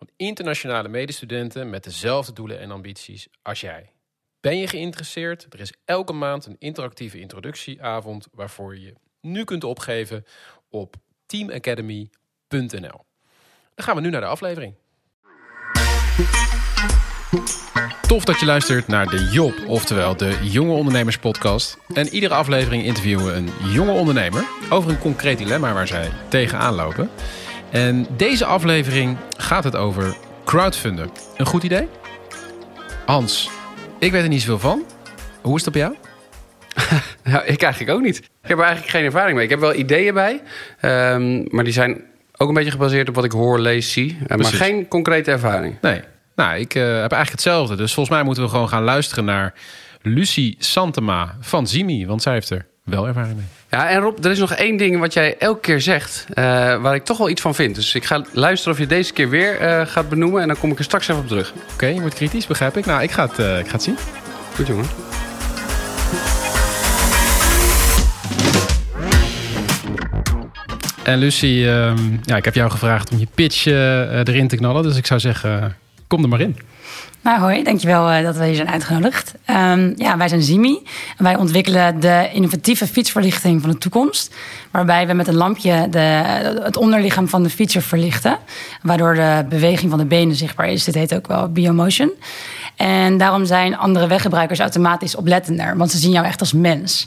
van 0.00 0.08
internationale 0.16 0.88
medestudenten 0.88 1.70
met 1.70 1.84
dezelfde 1.84 2.32
doelen 2.32 2.60
en 2.60 2.70
ambities 2.70 3.28
als 3.42 3.60
jij. 3.60 3.92
Ben 4.40 4.58
je 4.58 4.66
geïnteresseerd? 4.66 5.46
Er 5.50 5.60
is 5.60 5.72
elke 5.84 6.12
maand 6.12 6.46
een 6.46 6.56
interactieve 6.58 7.20
introductieavond 7.20 8.26
waarvoor 8.32 8.74
je 8.74 8.80
je 8.80 8.94
nu 9.20 9.44
kunt 9.44 9.64
opgeven 9.64 10.24
op 10.68 10.96
teamacademy.nl. 11.26 13.04
Dan 13.74 13.84
gaan 13.84 13.94
we 13.94 14.00
nu 14.00 14.10
naar 14.10 14.20
de 14.20 14.26
aflevering. 14.26 14.74
Tof 18.06 18.24
dat 18.24 18.40
je 18.40 18.46
luistert 18.46 18.86
naar 18.86 19.06
de 19.06 19.28
Job, 19.32 19.54
oftewel 19.66 20.16
de 20.16 20.38
Jonge 20.42 20.72
Ondernemers 20.72 21.18
Podcast. 21.18 21.78
En 21.94 22.08
iedere 22.08 22.34
aflevering 22.34 22.84
interviewen 22.84 23.24
we 23.24 23.32
een 23.32 23.72
jonge 23.72 23.92
ondernemer 23.92 24.44
over 24.70 24.90
een 24.90 24.98
concreet 24.98 25.38
dilemma 25.38 25.72
waar 25.72 25.86
zij 25.86 26.10
tegenaan 26.28 26.74
lopen. 26.74 27.10
En 27.70 28.06
deze 28.16 28.44
aflevering 28.44 29.16
gaat 29.36 29.64
het 29.64 29.76
over 29.76 30.16
crowdfunden. 30.44 31.10
Een 31.36 31.46
goed 31.46 31.62
idee? 31.62 31.88
Hans, 33.06 33.50
ik 33.98 34.12
weet 34.12 34.22
er 34.22 34.28
niet 34.28 34.42
zoveel 34.42 34.58
van. 34.58 34.82
Hoe 35.40 35.56
is 35.56 35.64
het 35.64 35.74
op 35.74 35.80
jou? 35.80 35.94
Nou, 37.22 37.44
ik 37.44 37.62
eigenlijk 37.62 37.92
ook 37.92 38.02
niet. 38.02 38.16
Ik 38.18 38.48
heb 38.48 38.58
er 38.58 38.64
eigenlijk 38.64 38.92
geen 38.92 39.04
ervaring 39.04 39.34
mee. 39.34 39.44
Ik 39.44 39.50
heb 39.50 39.60
wel 39.60 39.74
ideeën 39.74 40.14
bij, 40.14 40.42
ehm, 40.80 41.44
maar 41.48 41.64
die 41.64 41.72
zijn 41.72 42.04
ook 42.36 42.48
een 42.48 42.54
beetje 42.54 42.70
gebaseerd 42.70 43.08
op 43.08 43.14
wat 43.14 43.24
ik 43.24 43.32
hoor, 43.32 43.58
lees, 43.58 43.92
zie. 43.92 44.18
Uh, 44.28 44.36
maar 44.36 44.44
geen 44.44 44.88
concrete 44.88 45.30
ervaring. 45.30 45.76
Nee. 45.80 46.00
Nou, 46.34 46.58
ik 46.58 46.74
eh, 46.74 46.82
heb 46.82 46.90
eigenlijk 46.90 47.30
hetzelfde. 47.30 47.76
Dus 47.76 47.94
volgens 47.94 48.16
mij 48.16 48.24
moeten 48.24 48.42
we 48.42 48.48
gewoon 48.48 48.68
gaan 48.68 48.82
luisteren 48.82 49.24
naar 49.24 49.54
Lucie 50.02 50.56
Santema 50.58 51.36
van 51.40 51.66
Zimi. 51.66 52.06
Want 52.06 52.22
zij 52.22 52.32
heeft 52.32 52.50
er 52.50 52.66
wel 52.84 53.06
ervaring 53.06 53.36
mee. 53.36 53.46
Ja, 53.70 53.88
en 53.88 54.00
Rob, 54.00 54.24
er 54.24 54.30
is 54.30 54.38
nog 54.38 54.52
één 54.52 54.76
ding 54.76 54.98
wat 54.98 55.12
jij 55.12 55.36
elke 55.38 55.60
keer 55.60 55.80
zegt, 55.80 56.26
eh, 56.28 56.44
waar 56.82 56.94
ik 56.94 57.04
toch 57.04 57.18
wel 57.18 57.28
iets 57.28 57.40
van 57.40 57.54
vind. 57.54 57.74
Dus 57.74 57.94
ik 57.94 58.04
ga 58.04 58.24
luisteren 58.32 58.74
of 58.74 58.80
je 58.80 58.86
deze 58.86 59.12
keer 59.12 59.28
weer 59.28 59.58
eh, 59.58 59.86
gaat 59.86 60.08
benoemen 60.08 60.42
en 60.42 60.48
dan 60.48 60.58
kom 60.58 60.70
ik 60.70 60.78
er 60.78 60.84
straks 60.84 61.08
even 61.08 61.22
op 61.22 61.28
terug. 61.28 61.52
Oké, 61.72 61.86
je 61.86 62.00
wordt 62.00 62.14
kritisch, 62.14 62.46
begrijp 62.46 62.76
ik. 62.76 62.86
Nou, 62.86 63.02
ik 63.02 63.10
ga 63.10 63.26
het, 63.26 63.38
eh, 63.38 63.58
ik 63.58 63.66
ga 63.66 63.72
het 63.72 63.82
zien. 63.82 63.96
Goed 64.54 64.66
jongen. 64.66 64.84
En 71.02 71.18
Lucie, 71.18 71.70
ehm, 71.70 71.98
ja, 72.22 72.36
ik 72.36 72.44
heb 72.44 72.54
jou 72.54 72.70
gevraagd 72.70 73.10
om 73.10 73.18
je 73.18 73.26
pitch 73.34 73.66
erin 73.66 74.48
te 74.48 74.56
knallen. 74.56 74.82
Dus 74.82 74.96
ik 74.96 75.06
zou 75.06 75.20
zeggen, 75.20 75.76
kom 76.10 76.22
er 76.22 76.28
maar 76.28 76.40
in. 76.40 76.56
Nou, 77.22 77.40
hoi, 77.40 77.62
dankjewel 77.62 78.12
uh, 78.12 78.22
dat 78.22 78.36
we 78.36 78.46
hier 78.46 78.54
zijn 78.54 78.68
uitgenodigd. 78.68 79.34
Um, 79.50 79.92
ja, 79.96 80.16
wij 80.16 80.28
zijn 80.28 80.42
Zimi. 80.42 80.82
Wij 81.16 81.36
ontwikkelen 81.36 82.00
de 82.00 82.30
innovatieve 82.32 82.86
fietsverlichting 82.86 83.60
van 83.60 83.70
de 83.70 83.78
toekomst. 83.78 84.34
Waarbij 84.70 85.06
we 85.06 85.12
met 85.12 85.28
een 85.28 85.34
lampje 85.34 85.88
de, 85.90 85.98
het 86.62 86.76
onderlichaam 86.76 87.28
van 87.28 87.42
de 87.42 87.50
fietser 87.50 87.82
verlichten. 87.82 88.38
Waardoor 88.82 89.14
de 89.14 89.44
beweging 89.48 89.90
van 89.90 89.98
de 89.98 90.04
benen 90.04 90.36
zichtbaar 90.36 90.68
is. 90.68 90.84
Dit 90.84 90.94
heet 90.94 91.14
ook 91.14 91.26
wel 91.26 91.52
biomotion. 91.52 92.10
En 92.76 93.18
daarom 93.18 93.44
zijn 93.44 93.76
andere 93.76 94.06
weggebruikers 94.06 94.58
automatisch 94.58 95.16
oplettender. 95.16 95.76
Want 95.76 95.90
ze 95.90 95.98
zien 95.98 96.12
jou 96.12 96.26
echt 96.26 96.40
als 96.40 96.52
mens. 96.52 97.06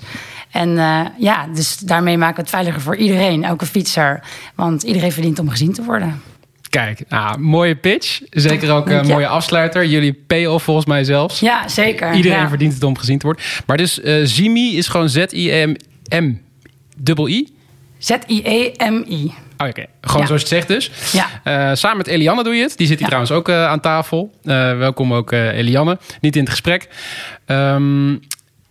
En 0.51 0.69
uh, 0.69 0.99
ja, 1.17 1.47
dus 1.53 1.77
daarmee 1.77 2.17
maken 2.17 2.35
we 2.35 2.41
het 2.41 2.49
veiliger 2.49 2.81
voor 2.81 2.95
iedereen, 2.95 3.43
elke 3.43 3.65
fietser. 3.65 4.23
Want 4.55 4.83
iedereen 4.83 5.11
verdient 5.11 5.39
om 5.39 5.49
gezien 5.49 5.73
te 5.73 5.83
worden. 5.83 6.32
Kijk, 6.73 7.03
nou, 7.09 7.39
mooie 7.39 7.75
pitch. 7.75 8.21
Zeker 8.29 8.71
ook 8.71 8.89
een 8.89 9.05
mooie 9.07 9.27
afsluiter. 9.27 9.85
Jullie 9.85 10.13
payoff 10.13 10.63
volgens 10.63 10.85
mij 10.85 11.03
zelfs. 11.03 11.39
Ja, 11.39 11.67
zeker. 11.67 12.13
Iedereen 12.13 12.37
ja. 12.37 12.47
verdient 12.47 12.73
het 12.73 12.83
om 12.83 12.97
gezien 12.97 13.17
te 13.17 13.25
worden. 13.25 13.43
Maar 13.65 13.77
dus 13.77 13.99
uh, 13.99 14.25
Zimi 14.25 14.77
is 14.77 14.87
gewoon 14.87 15.09
Z-I-M-M-I-I? 15.09 15.77
Z-I-E-M-I. 17.97 19.23
Oh, 19.25 19.33
Oké, 19.57 19.69
okay. 19.69 19.87
gewoon 20.01 20.21
ja. 20.21 20.27
zoals 20.27 20.41
je 20.41 20.55
het 20.55 20.65
zegt 20.65 20.67
dus. 20.67 20.91
Ja. 21.11 21.69
Uh, 21.69 21.75
samen 21.75 21.97
met 21.97 22.07
Elianne 22.07 22.43
doe 22.43 22.55
je 22.55 22.61
het. 22.61 22.77
Die 22.77 22.87
zit 22.87 22.97
hier 22.97 23.07
trouwens 23.07 23.33
ook 23.33 23.49
uh, 23.49 23.65
aan 23.65 23.79
tafel. 23.79 24.33
Welkom 24.41 25.13
ook 25.13 25.31
Elianne. 25.31 25.97
Niet 26.21 26.35
in 26.35 26.41
het 26.41 26.49
gesprek. 26.49 26.89
Um, 27.45 28.19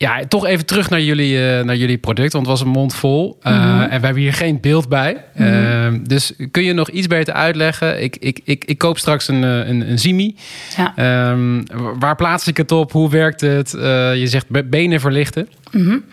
ja, 0.03 0.27
toch 0.29 0.47
even 0.47 0.67
terug 0.67 0.91
naar 0.91 1.01
jullie, 1.01 1.37
uh, 1.37 1.61
naar 1.61 1.77
jullie 1.77 1.99
product, 1.99 2.33
want 2.33 2.47
het 2.47 2.59
was 2.59 2.67
een 2.67 2.73
mond 2.73 2.95
vol. 2.95 3.39
Uh, 3.43 3.53
mm-hmm. 3.53 3.81
En 3.81 4.01
we 4.01 4.05
hebben 4.05 4.23
hier 4.23 4.33
geen 4.33 4.61
beeld 4.61 4.89
bij. 4.89 5.25
Mm-hmm. 5.35 5.95
Uh, 5.95 6.01
dus 6.03 6.33
kun 6.51 6.63
je 6.63 6.73
nog 6.73 6.89
iets 6.89 7.07
beter 7.07 7.35
uitleggen? 7.35 8.03
Ik, 8.03 8.17
ik, 8.17 8.41
ik, 8.45 8.65
ik 8.65 8.79
koop 8.79 8.99
straks 8.99 9.29
een, 9.29 9.43
een, 9.43 9.91
een 9.91 9.99
Zimi. 9.99 10.37
Ja. 10.77 11.31
Um, 11.31 11.63
waar 11.99 12.17
plaats 12.17 12.47
ik 12.47 12.57
het 12.57 12.73
op? 12.73 12.93
Hoe 12.93 13.11
werkt 13.11 13.41
het? 13.41 13.71
je 13.71 14.25
zegt 14.25 14.71
benen 14.71 15.01
verlichten. 15.01 15.49
Mm-hmm. 15.73 16.05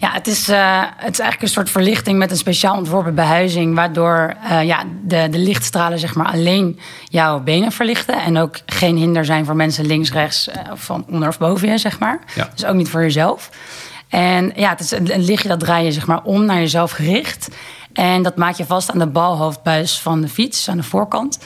Ja, 0.00 0.12
het 0.12 0.26
is, 0.26 0.48
uh, 0.48 0.82
het 0.96 1.12
is 1.12 1.18
eigenlijk 1.18 1.42
een 1.42 1.48
soort 1.48 1.70
verlichting 1.70 2.18
met 2.18 2.30
een 2.30 2.36
speciaal 2.36 2.76
ontworpen 2.76 3.14
behuizing, 3.14 3.74
waardoor 3.74 4.34
uh, 4.44 4.64
ja, 4.64 4.84
de, 5.04 5.28
de 5.30 5.38
lichtstralen 5.38 5.98
zeg 5.98 6.14
maar 6.14 6.26
alleen 6.26 6.78
jouw 7.08 7.40
benen 7.40 7.72
verlichten 7.72 8.22
en 8.22 8.38
ook 8.38 8.56
geen 8.66 8.96
hinder 8.96 9.24
zijn 9.24 9.44
voor 9.44 9.56
mensen 9.56 9.86
links, 9.86 10.12
rechts, 10.12 10.48
uh, 10.48 10.54
van 10.74 11.04
onder 11.08 11.28
of 11.28 11.38
boven 11.38 11.68
je, 11.68 11.78
zeg 11.78 11.98
maar. 11.98 12.18
Ja. 12.34 12.50
Dus 12.54 12.64
ook 12.64 12.74
niet 12.74 12.88
voor 12.88 13.02
jezelf. 13.02 13.50
En 14.08 14.52
ja, 14.56 14.68
het 14.70 14.80
is 14.80 14.90
een, 14.90 15.14
een 15.14 15.24
lichtje 15.24 15.48
dat 15.48 15.60
draai 15.60 15.84
je 15.84 15.92
zeg 15.92 16.06
maar 16.06 16.22
om 16.22 16.44
naar 16.44 16.58
jezelf 16.58 16.90
gericht. 16.90 17.48
En 17.92 18.22
dat 18.22 18.36
maak 18.36 18.54
je 18.54 18.64
vast 18.64 18.90
aan 18.90 18.98
de 18.98 19.06
balhoofdbuis 19.06 19.98
van 19.98 20.20
de 20.20 20.28
fiets, 20.28 20.68
aan 20.68 20.76
de 20.76 20.82
voorkant. 20.82 21.38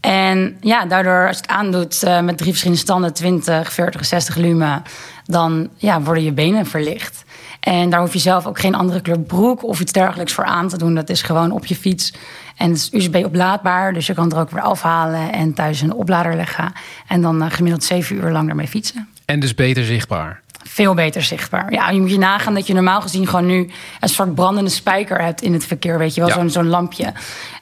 En 0.00 0.56
ja, 0.60 0.84
daardoor 0.84 1.26
als 1.26 1.36
je 1.36 1.42
het 1.42 1.50
aandoet 1.50 2.02
uh, 2.04 2.20
met 2.20 2.36
drie 2.36 2.50
verschillende 2.50 2.82
standen, 2.82 3.12
20, 3.12 3.72
40, 3.72 4.04
60 4.04 4.36
lumen, 4.36 4.82
dan 5.24 5.68
ja, 5.76 6.00
worden 6.00 6.24
je 6.24 6.32
benen 6.32 6.66
verlicht. 6.66 7.24
En 7.60 7.90
daar 7.90 8.00
hoef 8.00 8.12
je 8.12 8.18
zelf 8.18 8.46
ook 8.46 8.58
geen 8.58 8.74
andere 8.74 9.00
kleur 9.00 9.20
broek 9.20 9.64
of 9.64 9.80
iets 9.80 9.92
dergelijks 9.92 10.32
voor 10.32 10.44
aan 10.44 10.68
te 10.68 10.78
doen. 10.78 10.94
Dat 10.94 11.08
is 11.08 11.22
gewoon 11.22 11.50
op 11.50 11.66
je 11.66 11.76
fiets. 11.76 12.12
En 12.56 12.70
het 12.70 12.78
is 12.78 12.88
USB-oplaadbaar, 12.92 13.92
dus 13.92 14.06
je 14.06 14.14
kan 14.14 14.24
het 14.24 14.32
er 14.32 14.40
ook 14.40 14.50
weer 14.50 14.62
afhalen 14.62 15.32
en 15.32 15.54
thuis 15.54 15.80
een 15.80 15.92
oplader 15.92 16.36
leggen. 16.36 16.72
En 17.06 17.22
dan 17.22 17.42
uh, 17.42 17.50
gemiddeld 17.50 17.84
zeven 17.84 18.16
uur 18.16 18.30
lang 18.30 18.48
ermee 18.48 18.68
fietsen. 18.68 19.08
En 19.24 19.40
dus 19.40 19.54
beter 19.54 19.84
zichtbaar. 19.84 20.40
Veel 20.72 20.94
beter 20.94 21.22
zichtbaar. 21.22 21.72
Ja, 21.72 21.90
je 21.90 22.00
moet 22.00 22.10
je 22.10 22.18
nagaan 22.18 22.54
dat 22.54 22.66
je 22.66 22.74
normaal 22.74 23.00
gezien 23.00 23.26
gewoon 23.26 23.46
nu 23.46 23.70
een 24.00 24.08
soort 24.08 24.34
brandende 24.34 24.70
spijker 24.70 25.22
hebt 25.22 25.42
in 25.42 25.52
het 25.52 25.66
verkeer, 25.66 25.98
weet 25.98 26.14
je 26.14 26.20
wel, 26.20 26.28
ja. 26.28 26.34
zo'n 26.34 26.50
zo'n 26.50 26.68
lampje. 26.68 27.12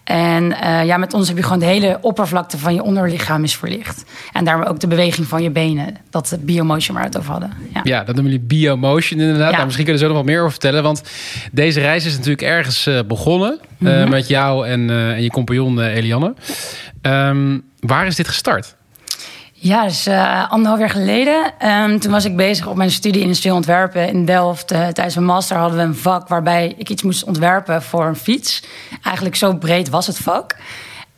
En 0.04 0.44
uh, 0.44 0.84
ja, 0.84 0.96
met 0.96 1.14
ons 1.14 1.28
heb 1.28 1.36
je 1.36 1.42
gewoon 1.42 1.58
de 1.58 1.64
hele 1.64 1.98
oppervlakte 2.00 2.58
van 2.58 2.74
je 2.74 2.82
onderlichaam 2.82 3.44
is 3.44 3.56
verlicht. 3.56 4.04
En 4.32 4.44
daarmee 4.44 4.68
ook 4.68 4.80
de 4.80 4.86
beweging 4.86 5.26
van 5.26 5.42
je 5.42 5.50
benen. 5.50 5.96
Dat 6.10 6.28
de 6.28 6.38
biomotion 6.38 6.94
waar 6.94 7.04
we 7.04 7.10
het 7.10 7.18
over 7.18 7.32
hadden. 7.32 7.52
Ja, 7.74 7.80
ja 7.84 8.04
dat 8.04 8.14
noemen 8.14 8.32
jullie 8.32 8.46
biomotion 8.46 9.20
inderdaad. 9.20 9.50
Ja. 9.50 9.52
Nou, 9.52 9.64
misschien 9.64 9.84
kunnen 9.84 10.02
we 10.02 10.08
zo 10.08 10.14
nog 10.14 10.22
wat 10.24 10.32
meer 10.32 10.38
over 10.38 10.50
vertellen. 10.50 10.82
Want 10.82 11.02
deze 11.52 11.80
reis 11.80 12.04
is 12.04 12.12
natuurlijk 12.12 12.42
ergens 12.42 12.86
uh, 12.86 13.00
begonnen. 13.06 13.58
Mm 13.78 13.88
-hmm. 13.88 14.02
uh, 14.02 14.08
met 14.08 14.28
jou 14.28 14.68
en, 14.68 14.90
en 14.90 15.22
je 15.22 15.30
compagnon 15.30 15.80
Elianne. 15.80 16.34
Um, 17.02 17.62
waar 17.80 18.06
is 18.06 18.16
dit 18.16 18.28
gestart? 18.28 18.76
Ja, 19.60 19.84
dus 19.84 20.08
anderhalf 20.48 20.78
jaar 20.78 20.90
geleden. 20.90 21.52
Um, 21.68 22.00
toen 22.00 22.12
was 22.12 22.24
ik 22.24 22.36
bezig 22.36 22.66
op 22.66 22.76
mijn 22.76 22.90
studie 22.90 23.22
industrieel 23.22 23.54
ontwerpen 23.54 24.08
in 24.08 24.24
Delft. 24.24 24.72
Uh, 24.72 24.78
tijdens 24.78 25.14
mijn 25.14 25.26
master 25.26 25.56
hadden 25.56 25.78
we 25.78 25.84
een 25.84 25.94
vak 25.94 26.28
waarbij 26.28 26.74
ik 26.76 26.88
iets 26.88 27.02
moest 27.02 27.24
ontwerpen 27.24 27.82
voor 27.82 28.06
een 28.06 28.16
fiets. 28.16 28.62
Eigenlijk 29.02 29.36
zo 29.36 29.54
breed 29.54 29.88
was 29.88 30.06
het 30.06 30.18
vak. 30.18 30.56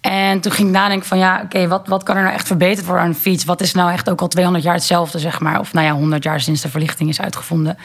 En 0.00 0.40
toen 0.40 0.52
ging 0.52 0.68
ik 0.68 0.74
nadenken 0.74 1.06
van 1.06 1.18
ja, 1.18 1.40
oké, 1.44 1.68
wat, 1.68 1.88
wat 1.88 2.02
kan 2.02 2.16
er 2.16 2.22
nou 2.22 2.34
echt 2.34 2.46
verbeterd 2.46 2.86
worden 2.86 3.04
aan 3.04 3.10
een 3.10 3.16
fiets? 3.16 3.44
Wat 3.44 3.60
is 3.60 3.74
nou 3.74 3.92
echt 3.92 4.10
ook 4.10 4.20
al 4.20 4.28
200 4.28 4.64
jaar 4.64 4.74
hetzelfde, 4.74 5.18
zeg 5.18 5.40
maar? 5.40 5.60
Of 5.60 5.72
nou 5.72 5.86
ja, 5.86 5.92
100 5.92 6.22
jaar 6.22 6.40
sinds 6.40 6.60
de 6.60 6.68
verlichting 6.68 7.08
is 7.08 7.20
uitgevonden. 7.20 7.78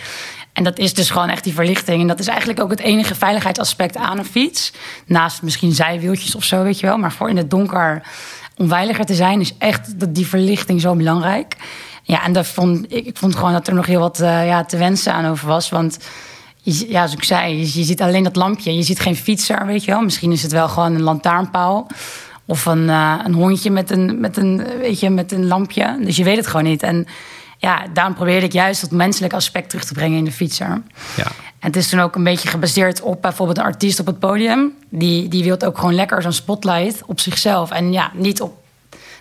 En 0.54 0.63
dat 0.63 0.78
is 0.78 0.94
dus 0.94 1.10
gewoon 1.10 1.30
echt 1.30 1.44
die 1.44 1.54
verlichting. 1.54 2.02
En 2.02 2.07
dat 2.07 2.19
is 2.19 2.28
eigenlijk 2.28 2.62
ook 2.62 2.69
het 2.69 2.80
enige 2.80 3.16
veiligheidsaspect 3.16 3.98
aan 3.98 4.18
een 4.18 4.25
fiets. 4.25 4.74
Naast 5.06 5.42
misschien 5.42 5.72
zijwieltjes 5.72 6.36
of 6.36 6.44
zo, 6.44 6.63
weet 6.63 6.80
je 6.80 6.86
wel. 6.86 6.98
Maar 6.98 7.12
voor 7.12 7.30
in 7.30 7.38
het 7.38 7.50
donker 7.50 8.04
onveiliger 8.57 9.06
te 9.06 9.13
zijn, 9.13 9.40
is 9.40 9.57
echt 9.57 10.13
die 10.16 10.28
verlichting 10.28 10.81
zo 10.81 10.96
belangrijk. 10.96 11.56
Ja, 12.04 12.24
en 12.24 12.34
dat 12.34 12.48
vond, 12.48 12.86
ik, 12.94 13.06
ik 13.06 13.18
vond 13.18 13.36
gewoon 13.36 13.52
dat 13.52 13.68
er 13.68 13.74
nog 13.74 13.86
heel 13.86 14.00
wat 14.00 14.19
uh, 14.19 14.48
ja, 14.48 14.63
te 14.63 14.78
wensen 14.78 15.13
aan 15.13 15.25
over 15.25 15.48
was. 15.48 15.69
Want 15.69 15.98
ja, 16.62 16.86
zoals 16.90 17.13
ik 17.13 17.24
zei, 17.24 17.57
je, 17.57 17.84
ziet 17.84 18.02
alleen 18.02 18.24
dat 18.24 18.36
lampje. 18.36 18.75
Je 18.75 18.84
ziet 18.84 19.00
geen 19.00 19.16
fietser, 19.16 19.66
weet 19.66 19.84
je 19.84 19.92
wel. 19.92 20.02
Misschien 20.02 20.31
is 20.31 20.42
het 20.42 20.52
wel 20.52 20.68
gewoon 20.68 20.96
een 20.96 21.02
lantaarnpaal. 21.02 21.88
Of 22.46 22.66
een, 22.66 22.84
uh, 22.84 23.19
een 23.24 23.34
hondje 23.34 23.72
met 23.72 23.92
een, 23.92 24.19
met, 24.19 24.38
een, 24.38 24.63
weet 24.80 25.00
je, 25.00 25.10
met 25.10 25.31
een 25.31 25.48
lampje. 25.48 25.98
Dus 26.02 26.16
je 26.16 26.24
weet 26.24 26.38
het 26.38 26.48
gewoon 26.48 26.66
niet. 26.66 26.84
En 26.84 27.07
ja, 27.57 27.86
daarom 27.94 28.13
probeerde 28.13 28.46
ik 28.46 28.54
juist 28.54 28.81
dat 28.81 28.92
menselijke 28.92 29.36
aspect 29.36 29.69
terug 29.69 29.86
te 29.86 29.94
brengen 29.94 30.18
in 30.18 30.24
de 30.24 30.31
fietser. 30.31 30.81
Ja. 31.16 31.31
En 31.66 31.72
het 31.72 31.80
is 31.80 31.90
toen 31.90 32.00
ook 32.00 32.16
een 32.16 32.24
beetje 32.24 32.48
gebaseerd 32.48 33.02
op 33.02 33.22
bijvoorbeeld 33.22 33.58
een 33.58 33.64
artiest 33.64 34.00
op 34.00 34.06
het 34.06 34.20
podium. 34.20 34.74
Die, 34.90 35.28
die 35.28 35.44
wil 35.44 35.62
ook 35.62 35.78
gewoon 35.78 35.96
lekker 35.96 36.22
zo'n 36.22 36.34
spotlight 36.34 37.02
op 37.06 37.20
zichzelf. 37.20 37.72
En 37.72 37.92
ja, 37.92 38.12
niet 38.14 38.42
op 38.42 38.64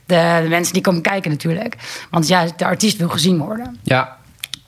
de, 0.07 0.39
de 0.43 0.49
mensen 0.49 0.73
die 0.73 0.83
komen 0.83 1.03
kijken 1.03 1.31
natuurlijk. 1.31 1.77
Want 2.11 2.29
ja, 2.29 2.47
de 2.57 2.65
artiest 2.65 2.97
wil 2.97 3.09
gezien 3.09 3.39
worden. 3.39 3.79
Ja, 3.83 4.17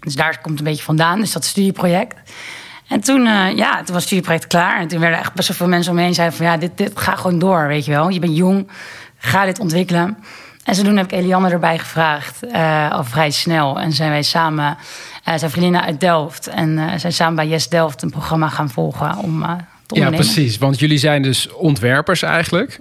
Dus 0.01 0.15
daar 0.15 0.41
komt 0.41 0.59
het 0.59 0.59
een 0.59 0.65
beetje 0.65 0.83
vandaan, 0.83 1.21
dus 1.21 1.33
dat 1.33 1.45
studieproject. 1.45 2.15
En 2.89 3.01
toen, 3.01 3.27
eh, 3.27 3.57
ja, 3.57 3.75
toen 3.77 3.85
was 3.85 3.95
het 3.95 4.03
studieproject 4.03 4.47
klaar. 4.47 4.81
En 4.81 4.89
toen 4.89 5.01
werden 5.01 5.19
echt 5.19 5.35
best 5.35 5.49
wel 5.49 5.57
veel 5.57 5.69
mensen 5.69 5.93
omheen 5.93 6.15
zeiden 6.15 6.37
van... 6.37 6.47
ja, 6.47 6.57
dit, 6.57 6.77
dit 6.77 6.99
ga 6.99 7.17
gewoon 7.17 7.39
door, 7.39 7.67
weet 7.67 7.85
je 7.85 7.91
wel. 7.91 8.09
Je 8.09 8.21
bent 8.21 8.37
jong, 8.37 8.69
ga 9.19 9.45
dit 9.45 9.59
ontwikkelen. 9.59 10.19
En 10.67 10.75
zodoende 10.75 11.01
heb 11.01 11.13
ik 11.13 11.19
Eliane 11.19 11.51
erbij 11.51 11.79
gevraagd, 11.79 12.47
eh, 12.47 12.93
al 12.93 13.05
vrij 13.05 13.31
snel. 13.31 13.81
En 13.81 13.93
zijn 13.93 14.11
wij 14.11 14.23
samen, 14.23 14.77
eh 15.25 15.35
zijn 15.37 15.51
vriendinnen 15.51 15.83
uit 15.83 16.01
Delft... 16.01 16.47
en 16.47 16.79
eh, 16.79 16.99
zijn 16.99 17.13
samen 17.13 17.35
bij 17.35 17.49
Yes 17.49 17.69
Delft 17.69 18.03
een 18.03 18.11
programma 18.11 18.49
gaan 18.49 18.71
volgen 18.71 19.17
om 19.19 19.45
te 19.87 20.01
ja, 20.01 20.11
precies. 20.11 20.59
Want 20.59 20.79
jullie 20.79 20.99
zijn 20.99 21.23
dus 21.23 21.53
ontwerpers 21.53 22.23
eigenlijk. 22.23 22.81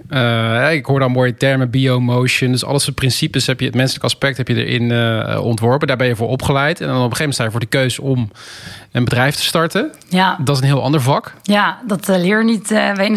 Ik 0.72 0.86
hoor 0.86 0.98
dan 0.98 1.12
mooie 1.12 1.34
termen, 1.34 1.70
biomotion. 1.70 2.52
Dus 2.52 2.64
alles 2.64 2.84
de 2.84 2.92
principes 2.92 3.46
heb 3.46 3.60
je, 3.60 3.66
het 3.66 3.74
menselijk 3.74 4.04
aspect 4.04 4.36
heb 4.36 4.48
je 4.48 4.64
erin 4.64 5.38
ontworpen. 5.38 5.88
Daar 5.88 5.96
ben 5.96 6.06
je 6.06 6.16
voor 6.16 6.28
opgeleid. 6.28 6.80
En 6.80 6.86
dan 6.86 6.96
op 6.96 7.10
een 7.10 7.16
gegeven 7.16 7.18
moment 7.18 7.34
sta 7.34 7.44
je 7.44 7.50
voor 7.50 7.60
de 7.60 7.66
keuze 7.66 8.02
om 8.02 8.30
een 8.96 9.04
bedrijf 9.04 9.34
te 9.34 9.42
starten. 9.42 9.92
Ja, 10.08 10.36
Dat 10.40 10.56
is 10.56 10.62
een 10.62 10.68
heel 10.68 10.82
ander 10.82 11.00
vak. 11.00 11.32
ja 11.42 11.78
dat 11.86 12.08
eh, 12.08 12.16
leer 12.16 12.38
je 12.38 12.44
niet 12.44 12.70
eh, 12.70 12.92
bij 12.94 13.08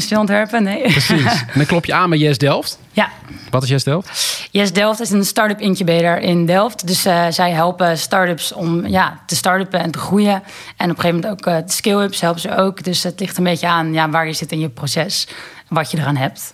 nee. 0.59 0.81
Precies. 0.81 1.25
en 1.25 1.47
dan 1.55 1.65
klop 1.65 1.85
je 1.85 1.93
aan 1.93 2.09
bij 2.09 2.19
Yes 2.19 2.37
Delft. 2.37 2.79
ja, 2.91 3.09
Wat 3.49 3.63
is 3.63 3.69
Yes 3.69 3.83
Delft? 3.83 4.47
Yes 4.51 4.73
Delft 4.73 4.99
is 4.99 5.09
een 5.09 5.25
start-up 5.25 5.59
incubator 5.59 6.17
in 6.17 6.45
Delft. 6.45 6.87
Dus 6.87 7.05
eh, 7.05 7.25
zij 7.29 7.51
helpen 7.51 7.97
start-ups 7.97 8.53
om 8.53 8.87
ja, 8.87 9.19
te 9.25 9.35
start-uppen 9.35 9.79
en 9.79 9.91
te 9.91 9.99
groeien. 9.99 10.43
En 10.77 10.89
op 10.91 10.97
een 10.97 11.01
gegeven 11.01 11.15
moment 11.15 11.47
ook 11.47 11.65
de 11.67 11.73
scale-ups 11.73 12.21
helpen 12.21 12.41
ze 12.41 12.55
ook. 12.55 12.83
Dus 12.83 13.03
het 13.03 13.19
ligt 13.19 13.37
een 13.37 13.43
beetje 13.43 13.67
aan 13.67 13.93
ja, 13.93 14.09
waar 14.09 14.27
je 14.27 14.33
zit 14.33 14.51
in 14.51 14.59
je 14.59 14.69
proces. 14.69 15.27
en 15.69 15.75
Wat 15.75 15.91
je 15.91 15.97
eraan 15.97 16.15
hebt. 16.17 16.53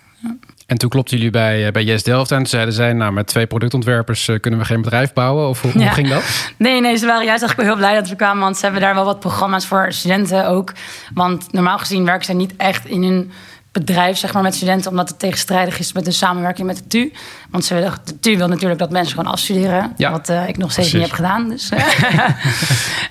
En 0.65 0.77
toen 0.77 0.89
klopten 0.89 1.17
jullie 1.17 1.31
bij, 1.31 1.65
eh, 1.65 1.71
bij 1.71 1.83
Yes 1.83 2.03
Delft. 2.03 2.29
Toen 2.29 2.45
zeiden 2.45 2.73
zij, 2.73 2.93
nou 2.93 3.11
met 3.11 3.27
twee 3.27 3.47
productontwerpers 3.47 4.27
eh, 4.27 4.39
kunnen 4.39 4.59
we 4.59 4.65
geen 4.65 4.81
bedrijf 4.81 5.13
bouwen. 5.13 5.47
Of 5.47 5.61
hoe, 5.61 5.71
ging 5.71 6.09
dat? 6.09 6.23
Nee, 6.57 6.81
nee, 6.81 6.95
ze 6.95 7.05
waren 7.05 7.25
juist 7.25 7.41
eigenlijk 7.41 7.55
wel 7.55 7.65
heel 7.65 7.87
blij 7.87 8.01
dat 8.01 8.09
we 8.09 8.15
kwamen. 8.15 8.43
Want 8.43 8.57
ze 8.57 8.63
hebben 8.63 8.81
daar 8.81 8.95
wel 8.95 9.05
wat 9.05 9.19
programma's 9.19 9.65
voor 9.65 9.85
studenten 9.89 10.47
ook. 10.47 10.73
Want 11.13 11.51
normaal 11.51 11.77
gezien 11.77 12.05
werken 12.05 12.25
zij 12.25 12.35
niet 12.35 12.55
echt 12.57 12.85
in 12.85 13.03
een 13.03 13.31
bedrijf 13.79 14.17
zeg 14.17 14.33
maar, 14.33 14.43
met 14.43 14.55
studenten... 14.55 14.91
omdat 14.91 15.09
het 15.09 15.19
tegenstrijdig 15.19 15.79
is 15.79 15.93
met 15.93 16.05
de 16.05 16.11
samenwerking 16.11 16.67
met 16.67 16.77
de 16.77 16.87
TU. 16.87 17.13
Want 17.49 17.65
ze 17.65 17.73
willen, 17.73 17.93
de 18.03 18.19
TU 18.19 18.37
wil 18.37 18.47
natuurlijk 18.47 18.79
dat 18.79 18.89
mensen 18.89 19.15
gewoon 19.15 19.31
afstuderen. 19.31 19.93
Ja, 19.97 20.11
wat 20.11 20.29
eh, 20.29 20.47
ik 20.47 20.57
nog 20.57 20.71
steeds 20.71 20.89
precies. 20.89 21.09
niet 21.09 21.17
heb 21.17 21.25
gedaan. 21.27 21.49
Dus, 21.49 21.69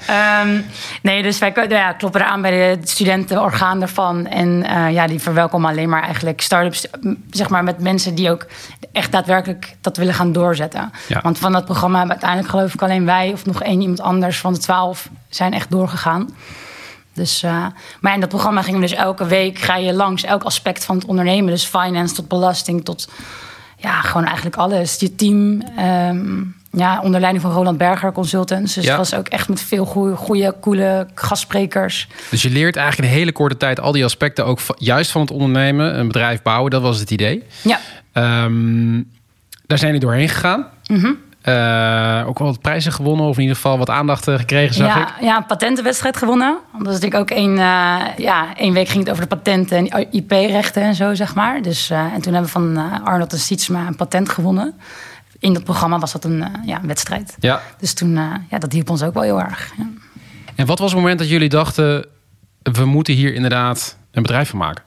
Ehm, 0.06 0.60
nee, 1.02 1.22
dus 1.22 1.38
wij 1.38 1.66
ja, 1.68 1.92
kloppen 1.92 2.20
eraan 2.20 2.42
bij 2.42 2.76
de 2.76 2.88
studentenorgaan 2.88 3.78
daarvan. 3.78 4.26
En 4.26 4.62
eh, 4.66 4.92
ja, 4.92 5.06
die 5.06 5.20
verwelkomen 5.20 5.70
alleen 5.70 5.88
maar 5.88 6.02
eigenlijk 6.02 6.40
start-ups... 6.40 6.86
zeg 7.30 7.48
maar 7.48 7.64
met 7.64 7.80
mensen 7.80 8.14
die 8.14 8.30
ook 8.30 8.46
echt 8.92 9.12
daadwerkelijk 9.12 9.76
dat 9.80 9.96
willen 9.96 10.14
gaan 10.14 10.32
doorzetten. 10.32 10.90
Ja. 11.08 11.20
Want 11.22 11.38
van 11.38 11.52
dat 11.52 11.64
programma 11.64 11.98
hebben 11.98 12.14
uiteindelijk 12.14 12.50
geloof 12.50 12.74
ik 12.74 12.82
alleen 12.82 13.04
wij... 13.04 13.32
of 13.32 13.46
nog 13.46 13.62
één 13.62 13.80
iemand 13.80 14.00
anders 14.00 14.38
van 14.38 14.52
de 14.52 14.58
twaalf 14.58 15.08
zijn 15.28 15.52
echt 15.52 15.70
doorgegaan. 15.70 16.28
Dus, 17.14 17.42
eh, 17.42 17.66
maar 18.00 18.14
in 18.14 18.20
dat 18.20 18.28
programma 18.28 18.62
gingen 18.62 18.80
we 18.80 18.86
dus 18.86 18.96
elke 18.96 19.26
week... 19.26 19.58
ga 19.58 19.76
je 19.76 19.92
langs 19.94 20.22
elk 20.24 20.42
aspect 20.42 20.84
van 20.84 20.96
het 20.96 21.04
ondernemen. 21.04 21.50
Dus 21.52 21.64
finance 21.64 22.14
tot 22.14 22.28
belasting 22.28 22.84
tot... 22.84 23.08
ja, 23.76 24.00
gewoon 24.00 24.26
eigenlijk 24.26 24.56
alles. 24.56 24.96
Je 24.98 25.14
team... 25.14 25.62
ehm, 25.76 26.42
ja, 26.76 27.00
onder 27.00 27.20
leiding 27.20 27.42
van 27.44 27.52
Roland 27.52 27.78
Berger 27.78 28.12
Consultants. 28.12 28.74
Dus 28.74 28.84
Ja. 28.84 28.88
het 28.90 28.98
was 28.98 29.14
ook 29.14 29.28
echt 29.28 29.48
met 29.48 29.60
veel 29.60 29.84
goede, 30.16 30.54
coole 30.60 31.06
gastsprekers. 31.14 32.08
Dus 32.30 32.42
je 32.42 32.50
leert 32.50 32.76
eigenlijk 32.76 33.06
in 33.08 33.14
een 33.14 33.20
hele 33.20 33.32
korte 33.32 33.56
tijd 33.56 33.80
al 33.80 33.92
die 33.92 34.04
aspecten 34.04 34.44
ook 34.46 34.58
juist 34.76 35.10
van 35.10 35.20
het 35.20 35.30
ondernemen, 35.30 35.98
een 35.98 36.06
bedrijf 36.06 36.42
bouwen. 36.42 36.70
Dat 36.70 36.82
was 36.82 36.98
het 36.98 37.10
idee. 37.10 37.42
Ja, 37.62 37.80
Ehm, 38.12 38.94
daar 39.66 39.78
zijn 39.78 39.92
jullie 39.92 40.00
doorheen 40.08 40.28
gegaan. 40.28 40.66
Mhm. 40.86 41.12
Eh, 41.44 42.24
ook 42.26 42.38
wel 42.38 42.48
wat 42.48 42.60
prijzen 42.60 42.92
gewonnen, 42.92 43.26
of 43.26 43.34
in 43.34 43.40
ieder 43.40 43.56
geval 43.56 43.78
wat 43.78 43.90
aandacht 43.90 44.28
eh, 44.28 44.34
gekregen, 44.34 44.74
zag 44.74 44.86
ja, 44.86 45.08
ik. 45.08 45.14
ja, 45.20 45.36
een 45.36 45.46
patentenwedstrijd 45.46 46.16
gewonnen. 46.16 46.58
Dat 46.72 46.80
is 46.80 47.00
natuurlijk 47.00 47.20
ook 47.20 47.30
één, 47.30 47.58
eh, 47.58 48.00
ja, 48.16 48.56
één 48.56 48.72
week 48.72 48.88
ging 48.88 49.02
het 49.02 49.10
over 49.10 49.22
de 49.22 49.36
patenten 49.36 49.76
en 49.76 50.06
IP-rechten 50.10 50.82
en 50.82 50.94
zo, 50.94 51.14
zeg 51.14 51.34
maar. 51.34 51.62
Dus, 51.62 51.90
en 51.90 52.20
toen 52.20 52.32
hebben 52.32 52.52
we 52.52 52.58
van 52.58 53.02
Arnold 53.04 53.32
en 53.32 53.38
Sietsma 53.38 53.86
een 53.86 53.96
patent 53.96 54.28
gewonnen. 54.28 54.74
In 55.38 55.52
dat 55.52 55.64
programma 55.64 55.98
was 55.98 56.12
dat 56.12 56.24
een, 56.24 56.44
ja, 56.64 56.80
een 56.80 56.86
wedstrijd. 56.86 57.36
Ja. 57.38 57.60
Dus 57.78 57.94
toen, 57.94 58.14
ja, 58.50 58.58
dat 58.58 58.72
hielp 58.72 58.90
ons 58.90 59.02
ook 59.02 59.14
wel 59.14 59.22
heel 59.22 59.40
erg. 59.40 59.72
Ja. 59.76 59.88
En 60.54 60.66
wat 60.66 60.78
was 60.78 60.90
het 60.90 61.00
moment 61.00 61.18
dat 61.18 61.28
jullie 61.28 61.48
dachten, 61.48 62.06
we 62.62 62.84
moeten 62.84 63.14
hier 63.14 63.34
inderdaad 63.34 63.96
een 64.10 64.22
bedrijf 64.22 64.48
van 64.48 64.58
maken? 64.58 64.84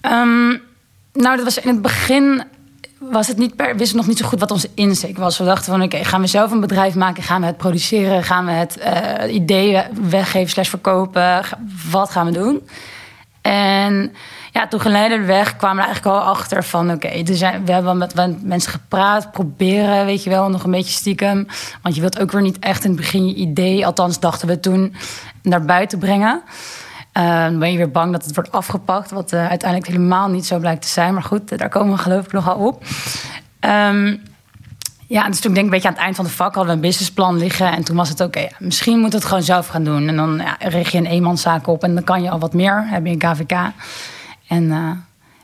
Ehm, 0.00 0.48
nou, 1.12 1.36
dat 1.36 1.42
was 1.42 1.58
in 1.58 1.68
het 1.68 1.82
begin 1.82 2.44
was 3.10 3.26
het 3.26 3.36
niet 3.36 3.56
per, 3.56 3.76
wisten 3.76 3.96
nog 3.96 4.06
niet 4.06 4.18
zo 4.18 4.26
goed 4.26 4.40
wat 4.40 4.50
onze 4.50 4.70
insteek 4.74 5.18
was. 5.18 5.38
We 5.38 5.44
dachten 5.44 5.72
van, 5.72 5.82
oké, 5.82 6.04
gaan 6.04 6.20
we 6.20 6.26
zelf 6.26 6.50
een 6.50 6.60
bedrijf 6.60 6.94
maken? 6.94 7.22
Gaan 7.22 7.40
we 7.40 7.46
het 7.46 7.56
produceren? 7.56 8.22
Gaan 8.22 8.46
we 8.46 8.52
het 8.52 8.78
eh 8.78 9.34
idee 9.34 9.82
weggeven 10.08 10.50
slash 10.50 10.68
verkopen? 10.68 11.44
Wat 11.90 12.10
gaan 12.10 12.26
we 12.26 12.32
doen? 12.32 12.62
En 13.42 14.12
ja, 14.52 14.68
toen 14.68 14.80
geleidelijk 14.80 15.54
kwamen 15.56 15.76
we 15.76 15.84
eigenlijk 15.84 16.16
al 16.16 16.22
achter 16.22 16.64
van... 16.64 16.90
oké, 16.90 17.22
we 17.64 17.72
hebben 17.72 17.98
met 17.98 18.42
mensen 18.42 18.72
gepraat, 18.72 19.32
proberen, 19.32 20.04
weet 20.04 20.22
je 20.22 20.30
wel... 20.30 20.48
nog 20.48 20.64
een 20.64 20.70
beetje 20.70 20.92
stiekem. 20.92 21.46
Want 21.82 21.94
je 21.94 22.00
wilt 22.00 22.18
ook 22.18 22.32
weer 22.32 22.42
niet 22.42 22.58
echt 22.58 22.84
in 22.84 22.90
het 22.90 23.00
begin 23.00 23.28
je 23.28 23.34
idee... 23.34 23.86
althans 23.86 24.20
dachten 24.20 24.48
we 24.48 24.60
toen, 24.60 24.94
naar 25.42 25.64
buiten 25.64 25.98
brengen. 25.98 26.42
Eh, 27.14 27.44
dan 27.44 27.58
ben 27.58 27.70
je 27.72 27.76
weer 27.76 27.90
bang 27.90 28.12
dat 28.12 28.24
het 28.24 28.34
wordt 28.34 28.52
afgepakt... 28.52 29.10
wat 29.10 29.32
eh, 29.32 29.48
uiteindelijk 29.48 29.90
helemaal 29.90 30.28
niet 30.28 30.46
zo 30.46 30.58
blijkt 30.58 30.82
te 30.82 30.88
zijn. 30.88 31.14
Maar 31.14 31.22
goed, 31.22 31.58
daar 31.58 31.68
komen 31.68 31.96
we 31.96 32.02
geloof 32.02 32.24
ik 32.24 32.32
nogal 32.32 32.56
op. 32.56 32.84
Ehm, 33.60 34.16
ja, 35.06 35.28
dus 35.28 35.40
toen 35.40 35.54
denk 35.54 35.56
ik 35.56 35.64
een 35.64 35.70
beetje 35.70 35.88
aan 35.88 35.94
het 35.94 36.02
eind 36.02 36.16
van 36.16 36.24
de 36.24 36.30
vak 36.30 36.54
hadden 36.54 36.66
we 36.66 36.72
een 36.72 36.88
businessplan 36.88 37.36
liggen. 37.38 37.72
En 37.72 37.84
toen 37.84 37.96
was 37.96 38.08
het 38.08 38.20
oké, 38.20 38.40
ja, 38.40 38.48
misschien 38.58 38.92
moeten 38.92 39.10
we 39.10 39.16
het 39.16 39.26
gewoon 39.26 39.42
zelf 39.42 39.66
gaan 39.66 39.84
doen. 39.84 40.08
En 40.08 40.16
dan 40.16 40.36
ja, 40.36 40.56
richt 40.68 40.92
je 40.92 40.98
een 40.98 41.06
eenmanszaak 41.06 41.66
op 41.66 41.82
en 41.84 41.94
dan 41.94 42.04
kan 42.04 42.22
je 42.22 42.30
al 42.30 42.38
wat 42.38 42.52
meer. 42.54 42.84
Heb 42.88 43.06
je 43.06 43.12
een 43.12 43.18
KVK. 43.18 43.52
En 44.48 44.70
eh, 44.70 44.90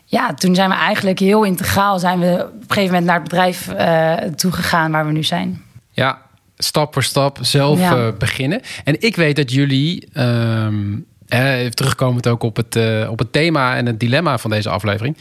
ja, 0.05 0.35
toen 0.35 0.55
zijn 0.55 0.69
we 0.69 0.75
eigenlijk 0.77 1.19
heel 1.19 1.43
integraal 1.45 1.99
zijn 1.99 2.19
we 2.19 2.33
op 2.55 2.61
een 2.61 2.65
gegeven 2.69 2.87
moment 2.87 3.05
naar 3.05 3.15
het 3.21 3.29
bedrijf 3.29 3.69
eh 3.69 4.15
toegegaan 4.35 4.91
waar 4.93 5.07
we 5.07 5.13
nu 5.13 5.23
zijn. 5.23 5.63
Ja, 5.91 6.19
stap 6.57 6.93
voor 6.93 7.03
stap 7.03 7.39
zelf 7.41 7.79
Ja. 7.79 8.13
beginnen. 8.13 8.61
En 8.85 9.01
ik 9.03 9.17
weet 9.17 9.37
dat 9.37 9.53
jullie, 9.53 10.09
ehm 10.13 10.93
eh, 10.93 10.99
even 11.31 11.75
terugkomend 11.75 12.29
ook 12.29 12.43
op 12.43 12.57
het, 12.57 12.77
eh, 12.77 13.11
op 13.11 13.19
het 13.19 13.33
thema 13.33 13.77
en 13.77 13.87
het 13.87 14.01
dilemma 14.01 14.39
van 14.39 14.51
deze 14.51 14.69
aflevering, 14.69 15.17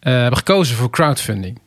eh, 0.00 0.12
hebben 0.12 0.36
gekozen 0.36 0.76
voor 0.76 0.90
crowdfunding. 0.90 1.58